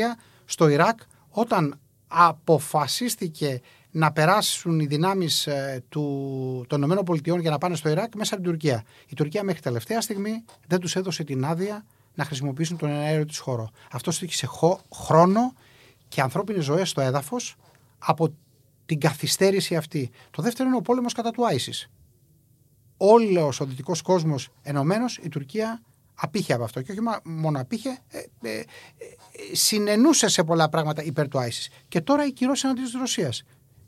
[0.46, 5.84] στο Ιράκ όταν αποφασίστηκε να περάσουν οι δυνάμεις ε,
[6.68, 8.84] των ΗΠΑ για να πάνε στο Ιράκ μέσα από την Τουρκία.
[9.08, 11.86] Η Τουρκία μέχρι τελευταία στιγμή δεν τους έδωσε την άδεια
[12.18, 13.70] να χρησιμοποιήσουν τον αέριο της χώρο.
[13.92, 14.48] Αυτό στήχησε
[14.94, 15.54] χρόνο
[16.08, 17.56] και ανθρώπινε ζωέ στο έδαφος
[17.98, 18.34] από
[18.86, 20.10] την καθυστέρηση αυτή.
[20.32, 21.90] Το δεύτερο είναι ο πόλεμος κατά του Άισις.
[22.98, 25.82] Όλος ο δυτικός κόσμος ενωμένος, η Τουρκία
[26.16, 26.82] απήχε από αυτό.
[26.82, 28.66] Και όχι μόνο απήχε, ε, ε, ε,
[29.52, 31.70] συνενούσε σε πολλά πράγματα υπέρ του Άισις.
[31.88, 33.44] Και τώρα η κυρώσει εναντίον της Ρωσίας.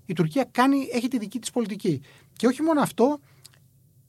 [0.06, 2.02] Η Τουρκία κάνει, έχει τη δική της πολιτική.
[2.34, 3.20] Και όχι μόνο αυτό,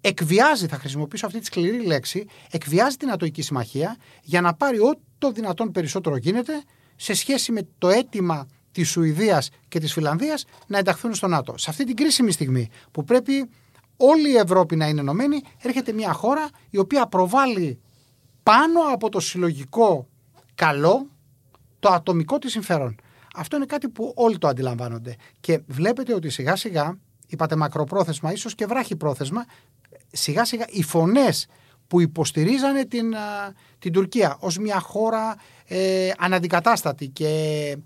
[0.00, 5.00] εκβιάζει, θα χρησιμοποιήσω αυτή τη σκληρή λέξη, εκβιάζει την Ατοική Συμμαχία για να πάρει ό,τι
[5.18, 6.62] το δυνατόν περισσότερο γίνεται
[6.96, 11.58] σε σχέση με το αίτημα της Σουηδίας και της Φιλανδίας να ενταχθούν στο ΝΑΤΟ.
[11.58, 13.48] Σε αυτή την κρίσιμη στιγμή που πρέπει
[13.96, 17.80] όλη η Ευρώπη να είναι ενωμένη, έρχεται μια χώρα η οποία προβάλλει
[18.42, 20.08] πάνω από το συλλογικό
[20.54, 21.06] καλό
[21.78, 22.96] το ατομικό της συμφέρον.
[23.34, 25.16] Αυτό είναι κάτι που όλοι το αντιλαμβάνονται.
[25.40, 29.44] Και βλέπετε ότι σιγά σιγά, είπατε μακροπρόθεσμα, ίσως και βράχη πρόθεσμα,
[30.12, 31.46] σιγά σιγά οι φωνές
[31.88, 33.14] που υποστηρίζανε την,
[33.78, 35.36] την Τουρκία ως μια χώρα
[35.66, 37.76] ε, αναντικατάστατη και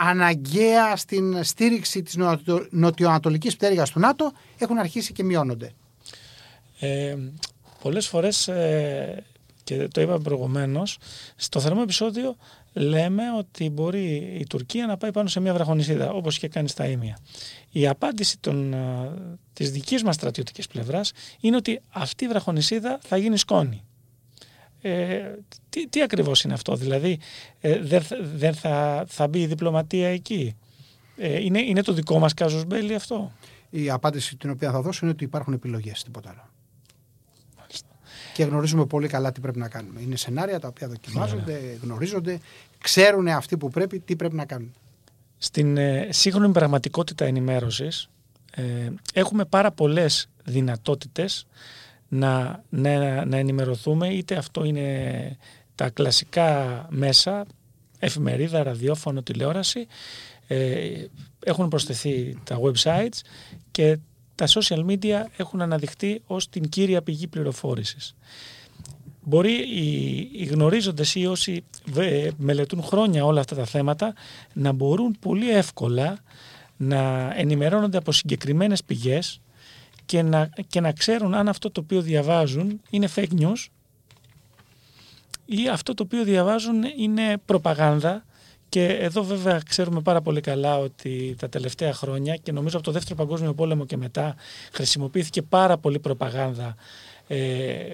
[0.00, 2.16] αναγκαία στην στήριξη της
[2.70, 5.72] νοτιοανατολικής πτέρυγας του ΝΑΤΟ έχουν αρχίσει και μειώνονται.
[6.80, 7.16] Ε,
[7.82, 9.24] πολλές φορές, ε,
[9.64, 10.98] και το είπαμε προηγουμένως,
[11.36, 12.36] στο θερμό επεισόδιο
[12.74, 16.86] λέμε ότι μπορεί η Τουρκία να πάει πάνω σε μια βραχονισίδα, όπως και κάνει στα
[16.86, 17.18] Ήμια.
[17.70, 19.10] Η απάντηση των, ε,
[19.52, 23.84] της δικής μας στρατιωτικής πλευράς είναι ότι αυτή η βραχονισίδα θα γίνει σκόνη.
[24.80, 25.34] Ε,
[25.68, 27.18] τι, τι ακριβώς είναι αυτό, δηλαδή
[27.60, 27.78] ε,
[28.20, 30.56] δεν, θα, θα μπει η διπλωματία εκεί;
[31.16, 33.32] Ε, είναι, είναι το δικό μας κάζος μπέλι αυτό;
[33.70, 36.53] Η απάντηση την οποία θα δώσω είναι ότι υπάρχουν επιλογές, τίποτα άλλο.
[38.34, 40.00] Και γνωρίζουμε πολύ καλά τι πρέπει να κάνουμε.
[40.00, 42.40] Είναι σενάρια τα οποία δοκιμάζονται, γνωρίζονται,
[42.78, 44.74] ξέρουν αυτοί που πρέπει τι πρέπει να κάνουν.
[45.38, 48.08] Στην ε, σύγχρονη πραγματικότητα ενημέρωσης
[48.50, 48.62] ε,
[49.12, 51.46] έχουμε πάρα πολλές δυνατότητες
[52.08, 55.36] να, να, να ενημερωθούμε είτε αυτό είναι
[55.74, 57.46] τα κλασικά μέσα,
[57.98, 59.86] εφημερίδα, ραδιόφωνο, τηλεόραση,
[60.46, 61.04] ε,
[61.44, 63.20] έχουν προσθεθεί τα websites
[63.70, 63.98] και
[64.34, 68.16] τα social media έχουν αναδειχθεί ως την κύρια πηγή πληροφόρησης.
[69.20, 71.64] Μπορεί οι, οι γνωρίζοντες ή όσοι
[72.36, 74.14] μελετούν χρόνια όλα αυτά τα θέματα
[74.52, 76.18] να μπορούν πολύ εύκολα
[76.76, 79.40] να ενημερώνονται από συγκεκριμένες πηγές
[80.04, 83.66] και να, και να ξέρουν αν αυτό το οποίο διαβάζουν είναι fake news
[85.44, 88.24] ή αυτό το οποίο διαβάζουν είναι προπαγάνδα
[88.74, 92.92] και εδώ βέβαια ξέρουμε πάρα πολύ καλά ότι τα τελευταία χρόνια και νομίζω από το
[92.92, 94.34] Δεύτερο Παγκόσμιο Πόλεμο και μετά
[94.72, 96.74] χρησιμοποιήθηκε πάρα πολύ προπαγάνδα
[97.26, 97.36] ε,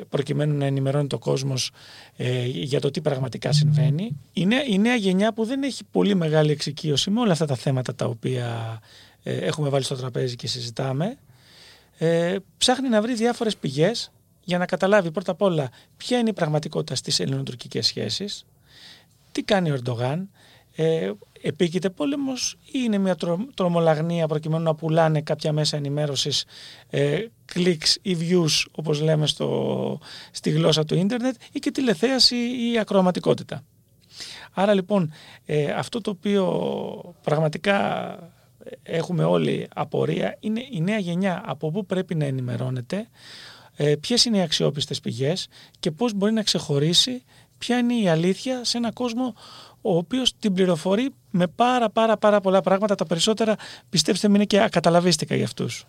[0.09, 1.71] προκειμένου να ενημερώνει το κόσμος
[2.17, 4.17] ε, για το τι πραγματικά συμβαίνει.
[4.33, 7.95] Είναι η νέα γενιά που δεν έχει πολύ μεγάλη εξοικείωση με όλα αυτά τα θέματα
[7.95, 8.81] τα οποία
[9.23, 11.19] ε, έχουμε βάλει στο τραπέζι και συζητάμε
[11.99, 14.13] ε, ψάχνει να βρει διάφορες πηγές
[14.45, 18.45] για να καταλάβει πρώτα απ' όλα ποια είναι η πραγματικότητα στις ελληνοτουρκικές σχέσεις,
[19.33, 20.29] τι κάνει ο Ερντογάν,
[20.77, 21.11] ε,
[21.43, 23.17] επίκειται πόλεμος ή είναι μια
[23.55, 26.45] τρομολαγνία προκειμένου να πουλάνε κάποια μέσα ενημέρωσης
[26.91, 29.99] ε, clicks ή views όπως λέμε στο,
[30.31, 33.65] στη γλώσσα του ίντερνετ ή και τηλεθέαση ή ακροαματικότητα.
[34.53, 35.13] Άρα λοιπόν
[35.45, 38.19] ε, αυτό το οποίο πραγματικά
[38.83, 43.09] έχουμε όλοι απορία είναι η νέα γενιά από πού πρέπει να ενημερώνεται,
[43.77, 45.49] ε, ποιες είναι οι αξιόπιστες πηγές
[45.81, 47.23] και πώς μπορεί να ξεχωρίσει
[47.59, 49.35] ποια είναι η αλήθεια σε έναν κόσμο
[49.81, 52.95] ο οποίος την πληροφορεί με πάρα πάρα πάρα πολλά πράγματα.
[52.95, 53.57] Τα περισσότερα
[53.91, 55.87] πιστέψτε με είναι και ακαταλαβίστηκα για αυτούς.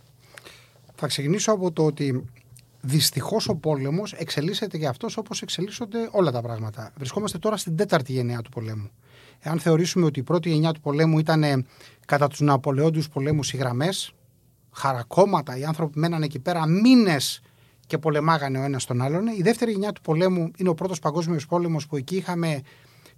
[0.95, 2.25] Θα ξεκινήσω από το ότι
[2.81, 6.91] δυστυχώς ο πόλεμος εξελίσσεται για αυτό όπως εξελίσσονται όλα τα πράγματα.
[6.97, 8.89] Βρισκόμαστε τώρα στην τέταρτη γενιά του πολέμου.
[9.39, 11.65] Εάν θεωρήσουμε ότι η πρώτη γενιά του πολέμου ήταν
[12.05, 14.13] κατά τους Ναπολεόντιους πολέμους οι γραμμές,
[14.71, 17.41] χαρακόμματα, οι άνθρωποι μέναν εκεί πέρα μήνες
[17.87, 19.27] και πολεμάγανε ο ένας τον άλλον.
[19.27, 22.61] Η δεύτερη γενιά του πολέμου είναι ο πρώτος παγκόσμιος πόλεμος που εκεί είχαμε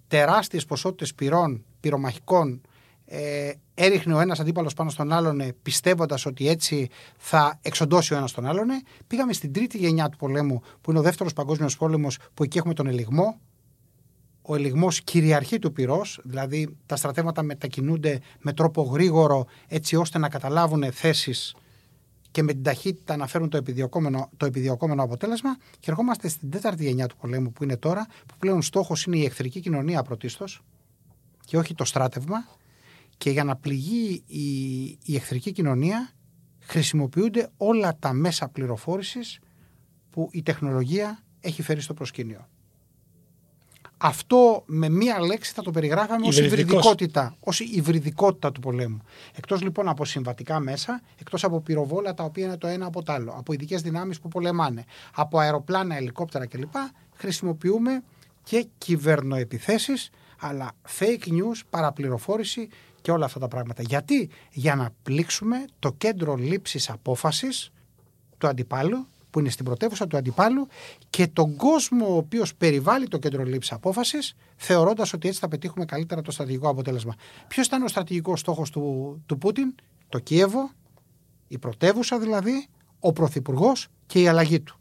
[0.07, 2.61] τεράστιες ποσότητες πυρών, πυρομαχικών.
[3.05, 8.31] Ε, έριχνε ο ένας αντίπαλος πάνω στον άλλον πιστεύοντας ότι έτσι θα εξοντώσει ο ένας
[8.31, 8.67] τον άλλον.
[9.07, 12.73] Πήγαμε στην τρίτη γενιά του πολέμου που είναι ο δεύτερος παγκόσμιος πόλεμος που εκεί έχουμε
[12.73, 13.39] τον ελιγμό,
[14.41, 20.29] ο ελιγμός κυριαρχεί του πυρός, δηλαδή τα στρατεύματα μετακινούνται με τρόπο γρήγορο έτσι ώστε να
[20.29, 21.55] καταλάβουν θέσεις
[22.33, 25.57] και με την ταχύτητα να φέρουν το επιδιωκόμενο, το επιδιωκόμενο αποτέλεσμα.
[25.79, 29.25] Και ερχόμαστε στην τέταρτη γενιά του πολέμου που είναι τώρα, που πλέον στόχος είναι η
[29.25, 30.61] εχθρική κοινωνία πρωτίστως
[31.45, 32.47] και όχι το στράτευμα.
[33.17, 36.09] Και για να πληγεί η, η εχθρική κοινωνία
[36.59, 39.39] χρησιμοποιούνται όλα τα μέσα πληροφόρησης
[40.09, 42.47] που η τεχνολογία έχει φέρει στο προσκήνιο.
[44.05, 49.01] Αυτό με μία λέξη θα το περιγράφαμε ως υβριδικότητα, ως υβριδικότητα του πολέμου.
[49.33, 53.13] Εκτός λοιπόν από συμβατικά μέσα, εκτός από πυροβόλα τα οποία είναι το ένα από το
[53.13, 54.85] άλλο, από ειδικές δυνάμεις που πολεμάνε,
[55.15, 56.73] από αεροπλάνα, ελικόπτερα κλπ.
[57.15, 58.03] Χρησιμοποιούμε
[58.43, 62.69] και κυβερνοεπιθέσεις, αλλά fake news, παραπληροφόρηση
[63.01, 63.81] και όλα αυτά τα πράγματα.
[63.81, 67.71] Γιατί; Για να πλήξουμε το κέντρο λήψης απόφασης
[68.37, 70.67] του αντιπάλου που είναι στην πρωτεύουσα του αντιπάλου
[71.09, 75.85] και τον κόσμο ο οποίος περιβάλλει το κέντρο λήψης απόφασης, θεωρώντας ότι έτσι θα πετύχουμε
[75.85, 77.15] καλύτερα το στρατηγικό αποτέλεσμα.
[77.47, 79.75] Ποιος ήταν ο στρατηγικός στόχος του, του Πούτιν,
[80.09, 80.71] το Κίεβο,
[81.47, 82.67] η πρωτεύουσα δηλαδή,
[82.99, 84.79] ο Πρωθυπουργός και η αλλαγή του.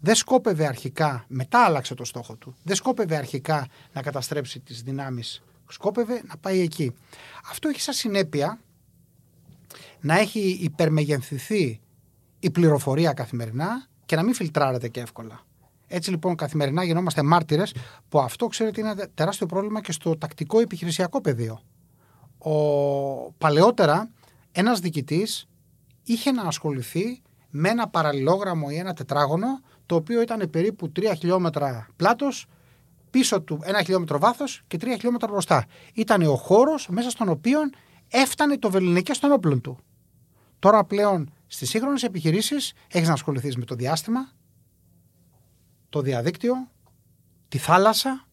[0.00, 5.42] Δεν σκόπευε αρχικά, μετά άλλαξε το στόχο του, δεν σκόπευε αρχικά να καταστρέψει τις δυνάμεις,
[5.68, 6.94] σκόπευε να πάει εκεί.
[7.50, 8.60] Αυτό έχει σαν συνέπεια
[10.00, 11.80] να έχει υπερμεγενθηθεί
[12.44, 15.40] η πληροφορία καθημερινά και να μην φιλτράρεται και εύκολα.
[15.86, 17.74] Έτσι λοιπόν καθημερινά γινόμαστε μάρτυρες
[18.08, 21.60] που αυτό ξέρετε είναι ένα τεράστιο πρόβλημα και στο τακτικό επιχειρησιακό πεδίο.
[22.38, 22.52] Ο...
[23.32, 24.10] Παλαιότερα
[24.52, 25.48] ένας διοικητής
[26.04, 31.88] είχε να ασχοληθεί με ένα παραλληλόγραμμο ή ένα τετράγωνο το οποίο ήταν περίπου 3 χιλιόμετρα
[31.96, 32.46] πλάτος,
[33.10, 35.64] πίσω του 1 χιλιόμετρο βάθος και 3 χιλιόμετρα μπροστά.
[35.94, 37.58] Ήταν ο χώρος μέσα στον οποίο
[38.08, 39.78] έφτανε το βεληνικές των όπλων του.
[40.58, 44.28] Τώρα πλέον στις σύγχρονες επιχειρήσεις έχεις να ασχοληθείς με το διάστημα,
[45.88, 46.70] το διαδίκτυο,
[47.48, 48.26] τη θάλασσα,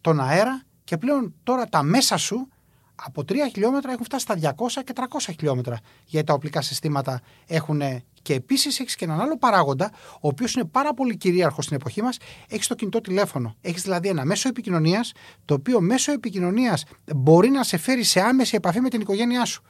[0.00, 2.48] τον αέρα και πλέον τώρα τα μέσα σου
[2.94, 5.78] από 3 χιλιόμετρα έχουν φτάσει στα 200 και 300 χιλιόμετρα.
[6.04, 7.82] Γιατί τα οπλικά συστήματα έχουν.
[8.22, 12.02] Και επίσης έχεις και έναν άλλο παράγοντα, ο οποίος είναι πάρα πολύ κυρίαρχος στην εποχή
[12.02, 12.16] μας.
[12.48, 13.56] Έχεις το κινητό τηλέφωνο.
[13.60, 15.12] Έχεις δηλαδή ένα μέσο επικοινωνίας,
[15.44, 16.84] το οποίο μέσο επικοινωνίας
[17.16, 19.62] μπορεί να σε φέρει σε άμεση επαφή με την οικογένειά σου.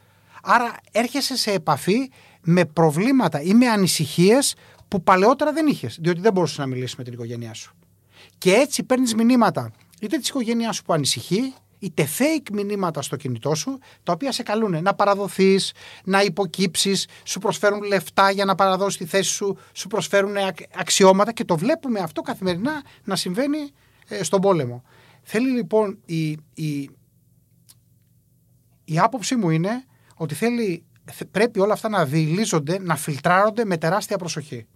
[0.43, 2.11] Άρα έρχεσαι σε επαφή
[2.43, 4.55] με προβλήματα ή με ανησυχίες
[4.89, 7.75] που παλαιότερα δεν είχες, διότι δεν μπορούσες να μιλήσεις με την οικογένειά σου.
[8.39, 13.55] Και έτσι παίρνεις μηνύματα είτε της οικογένειάς σου που ανησυχεί, είτε fake μηνύματα στο κινητό
[13.55, 15.73] σου, τα οποία σε καλούν να παραδοθείς,
[16.05, 20.35] να υποκύψεις, σου προσφέρουν λεφτά για να παραδώσεις τη θέση σου, σου προσφέρουν
[20.75, 23.71] αξιώματα και το βλέπουμε αυτό καθημερινά να συμβαίνει
[24.09, 24.83] ε, στον πόλεμο.
[25.23, 26.91] Θέλει λοιπόν η, η,
[28.85, 29.85] η άποψή μου είναι
[30.19, 30.85] ότι θέλει,
[31.31, 34.67] πρέπει όλα αυτά να διηλίζονται, να φιλτράρονται με τεράστια προσοχή.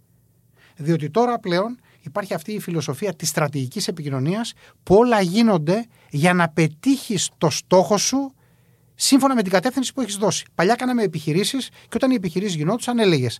[0.75, 6.49] Διότι τώρα πλέον υπάρχει αυτή η φιλοσοφία της στρατηγικής επικοινωνίας που όλα γίνονται για να
[6.49, 8.33] πετύχεις το στόχο σου
[8.95, 10.45] σύμφωνα με την κατεύθυνση που έχεις δώσει.
[10.55, 13.39] Παλιά κάναμε επιχειρήσεις και όταν οι επιχειρήσεις γινόντουσαν έλεγες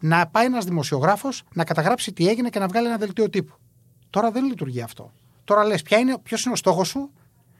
[0.00, 3.54] να πάει ένας δημοσιογράφος να καταγράψει τι έγινε και να βγάλει ένα δελτίο τύπου.
[4.10, 5.12] Τώρα δεν λειτουργεί αυτό.
[5.44, 7.10] Τώρα λες ποιο είναι, ποιος είναι ο στόχος σου,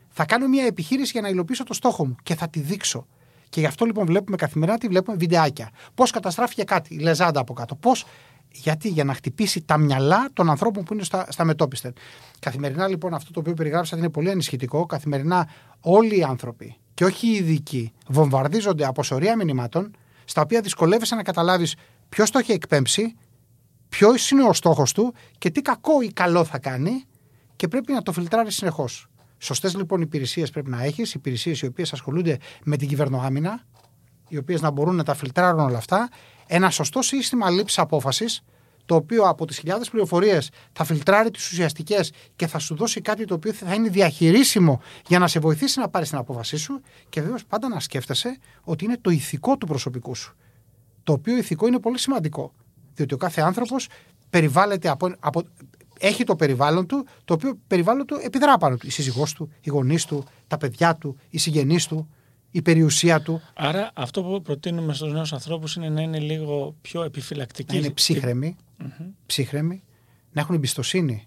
[0.09, 3.07] θα κάνω μια επιχείρηση για να υλοποιήσω το στόχο μου και θα τη δείξω.
[3.53, 5.71] Και γι' αυτό λοιπόν βλέπουμε καθημερινά τι βλέπουμε βιντεάκια.
[5.95, 7.75] Πώς καταστράφηκε κάτι, η λεζάντα από κάτω.
[7.75, 8.05] Πώς
[8.53, 11.93] γιατί, για να χτυπήσει τα μυαλά των ανθρώπων που είναι στα, στα μετόπιστα.
[12.39, 14.87] Καθημερινά λοιπόν αυτό το οποίο περιγράψατε είναι πολύ ανησυχητικό.
[14.87, 15.49] Καθημερινά
[15.81, 19.91] όλοι οι άνθρωποι και όχι οι ειδικοί βομβαρδίζονται από σωρία μηνυμάτων
[20.25, 21.75] στα οποία δυσκολεύεσαι να καταλάβεις
[22.09, 23.17] ποιος το έχει εκπέμψει,
[23.89, 27.05] ποιος είναι ο στόχος του και τι κακό ή καλό θα κάνει
[27.57, 29.07] και πρέπει να το φιλτράρεις συνεχώς.
[29.45, 33.63] Σωστές λοιπόν υπηρεσίες πρέπει να έχεις, υπηρεσίες οι οποίες ασχολούνται με την κυβερνοάμυνα,
[34.29, 36.09] οι οποίες να μπορούν να τα φιλτράρουν όλα αυτά
[36.47, 38.45] ένα σωστό σύστημα λήψης απόφασης,
[38.85, 43.25] το οποίο από τις χιλιάδες πληροφορίες θα φιλτράρει τις ουσιαστικές και θα σου δώσει κάτι
[43.25, 46.81] το οποίο θα είναι διαχειρίσιμο για να σε βοηθήσει να πάρεις την απόφασή σου.
[47.09, 50.37] Και βεβαίως πάντα να σκέφτεσαι ότι είναι το ηθικό του προσωπικού σου.
[51.03, 52.53] Το οποίο ηθικό είναι πολύ σημαντικό.
[52.95, 53.89] Διότι ο κάθε άνθρωπος
[54.31, 55.43] περιβάλλεται από, από,
[56.03, 58.87] έχει το περιβάλλον του, το οποίο περιβάλλον του επιδρά πάνω του.
[58.87, 62.09] Η σύζυγός του, οι γονείς του, τα παιδιά του, οι συγγενείς του
[62.51, 63.43] η περιουσία του.
[63.55, 67.75] Άρα αυτό που προτείνουμε στους νέους ανθρώπους είναι να είναι λίγο πιο επιφυλακτικοί.
[67.75, 68.57] Να είναι ψύχρεμοι,
[69.27, 69.83] ψύχρεμοι
[70.33, 71.27] να έχουν εμπιστοσύνη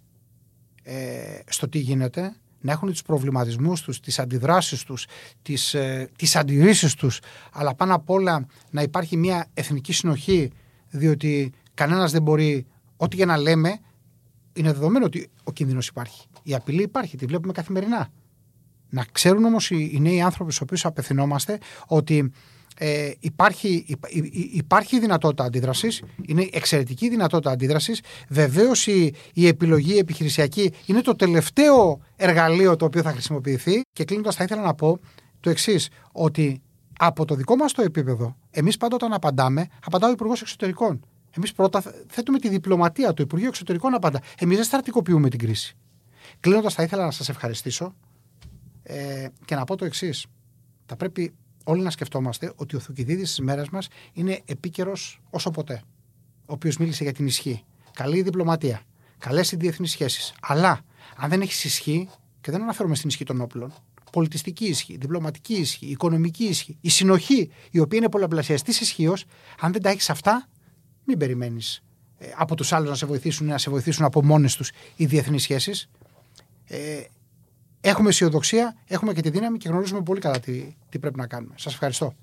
[0.84, 5.07] ε, στο τι γίνεται, να έχουν τους προβληματισμούς τους, τις αντιδράσεις τους,
[5.41, 7.19] τις, ε, τις αντιρρήσεις τους,
[7.53, 10.51] αλλά πάνω απ' όλα να υπάρχει μια εθνική συνοχή,
[10.89, 12.65] διότι κανένας δεν μπορεί,
[12.97, 13.80] ό,τι για να λέμε,
[14.56, 16.28] είναι δεδομένο ότι ο κίνδυνος υπάρχει.
[16.43, 18.10] Η απειλή υπάρχει, τη βλέπουμε καθημερινά.
[18.89, 22.32] Να ξέρουν όμως οι, νέοι άνθρωποι στους οποίους απευθυνόμαστε ότι
[22.78, 23.97] ε, υπάρχει,
[24.53, 28.01] υπάρχει δυνατότητα αντίδρασης, είναι εξαιρετική δυνατότητα αντίδρασης.
[28.30, 33.82] Βεβαίως η, η επιλογή επιχειρησιακή είναι το τελευταίο εργαλείο το οποίο θα χρησιμοποιηθεί.
[33.93, 34.99] Και κλείνοντας, θα ήθελα να πω
[35.39, 36.62] το εξής, ότι
[36.99, 41.06] από το δικό μας το επίπεδο, εμείς πάντα όταν απαντάμε, απαντάει ο Υπουργός Εξωτερικών.
[41.38, 44.22] Εμείς πρώτα θέτουμε τη διπλωματία του Υπουργείου Εξωτερικών απαντά.
[44.40, 45.76] Εμείς δεν στρατικοποιούμε την κρίση.
[46.40, 47.96] Κλείνοντας, θα ήθελα να σας ευχαριστήσω
[48.84, 50.26] ε, και να πω το εξής.
[50.86, 51.34] Θα πρέπει
[51.64, 55.82] όλοι να σκεφτόμαστε ότι ο Θουκυδίδης στις μέρες μας είναι επίκαιρος όσο ποτέ.
[56.40, 57.64] Ο οποίος μίλησε για την ισχύ.
[57.94, 58.82] Καλή διπλωματία.
[59.18, 60.34] Καλές οι διεθνείς σχέσεις.
[60.42, 60.82] Αλλά
[61.18, 62.10] αν δεν έχεις ισχύ,
[62.42, 63.74] και δεν αναφέρομαι στην ισχύ των όπλων,
[64.12, 69.26] πολιτιστική ισχύ, διπλωματική ισχύ, οικονομική ισχύ, η συνοχή, η οποία είναι πολλαπλασιαστής ισχύως,
[69.60, 70.48] αν δεν τα έχεις αυτά,
[71.06, 71.84] μην περιμένεις
[72.18, 75.41] ε, από τους άλλους να σε βοηθήσουν, να σε βοηθήσουν από μόνες τους οι διεθνείς
[75.41, 75.89] σχέσεις.
[76.68, 77.01] Ε,
[77.82, 81.53] έχουμε αισιοδοξία, έχουμε και τη δύναμη και γνωρίζουμε πολύ καλά τι, τι πρέπει να κάνουμε.
[81.58, 82.14] Σας ευχαριστώ.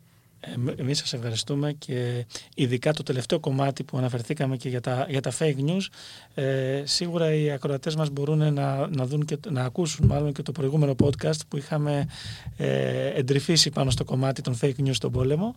[0.45, 5.21] Ε, εμείς σας ευχαριστούμε και ειδικά το τελευταίο κομμάτι που αναφερθήκαμε και για τα, για
[5.21, 5.87] τα fake news
[6.35, 10.53] ε, σίγουρα οι ακροατές μας μπορούν να, να, δουν και, να ακούσουν μάλλον και το
[10.53, 12.07] προηγούμενο podcast που είχαμε
[12.57, 15.57] ε, εντρυφήσει πάνω στο κομμάτι των fake news στον πόλεμο.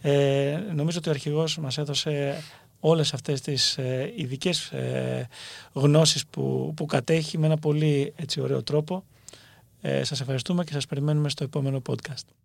[0.00, 2.42] Ε, νομίζω ότι ο αρχηγός μας έδωσε
[2.80, 5.28] όλες αυτές τις ε, ειδικές ε,
[5.72, 9.04] γνώσεις που, που κατέχει με ένα πολύ έτσι, ωραίο τρόπο.
[9.80, 12.38] Ε, σας ευχαριστούμε και σας περιμένουμε στο επόμενο podcast.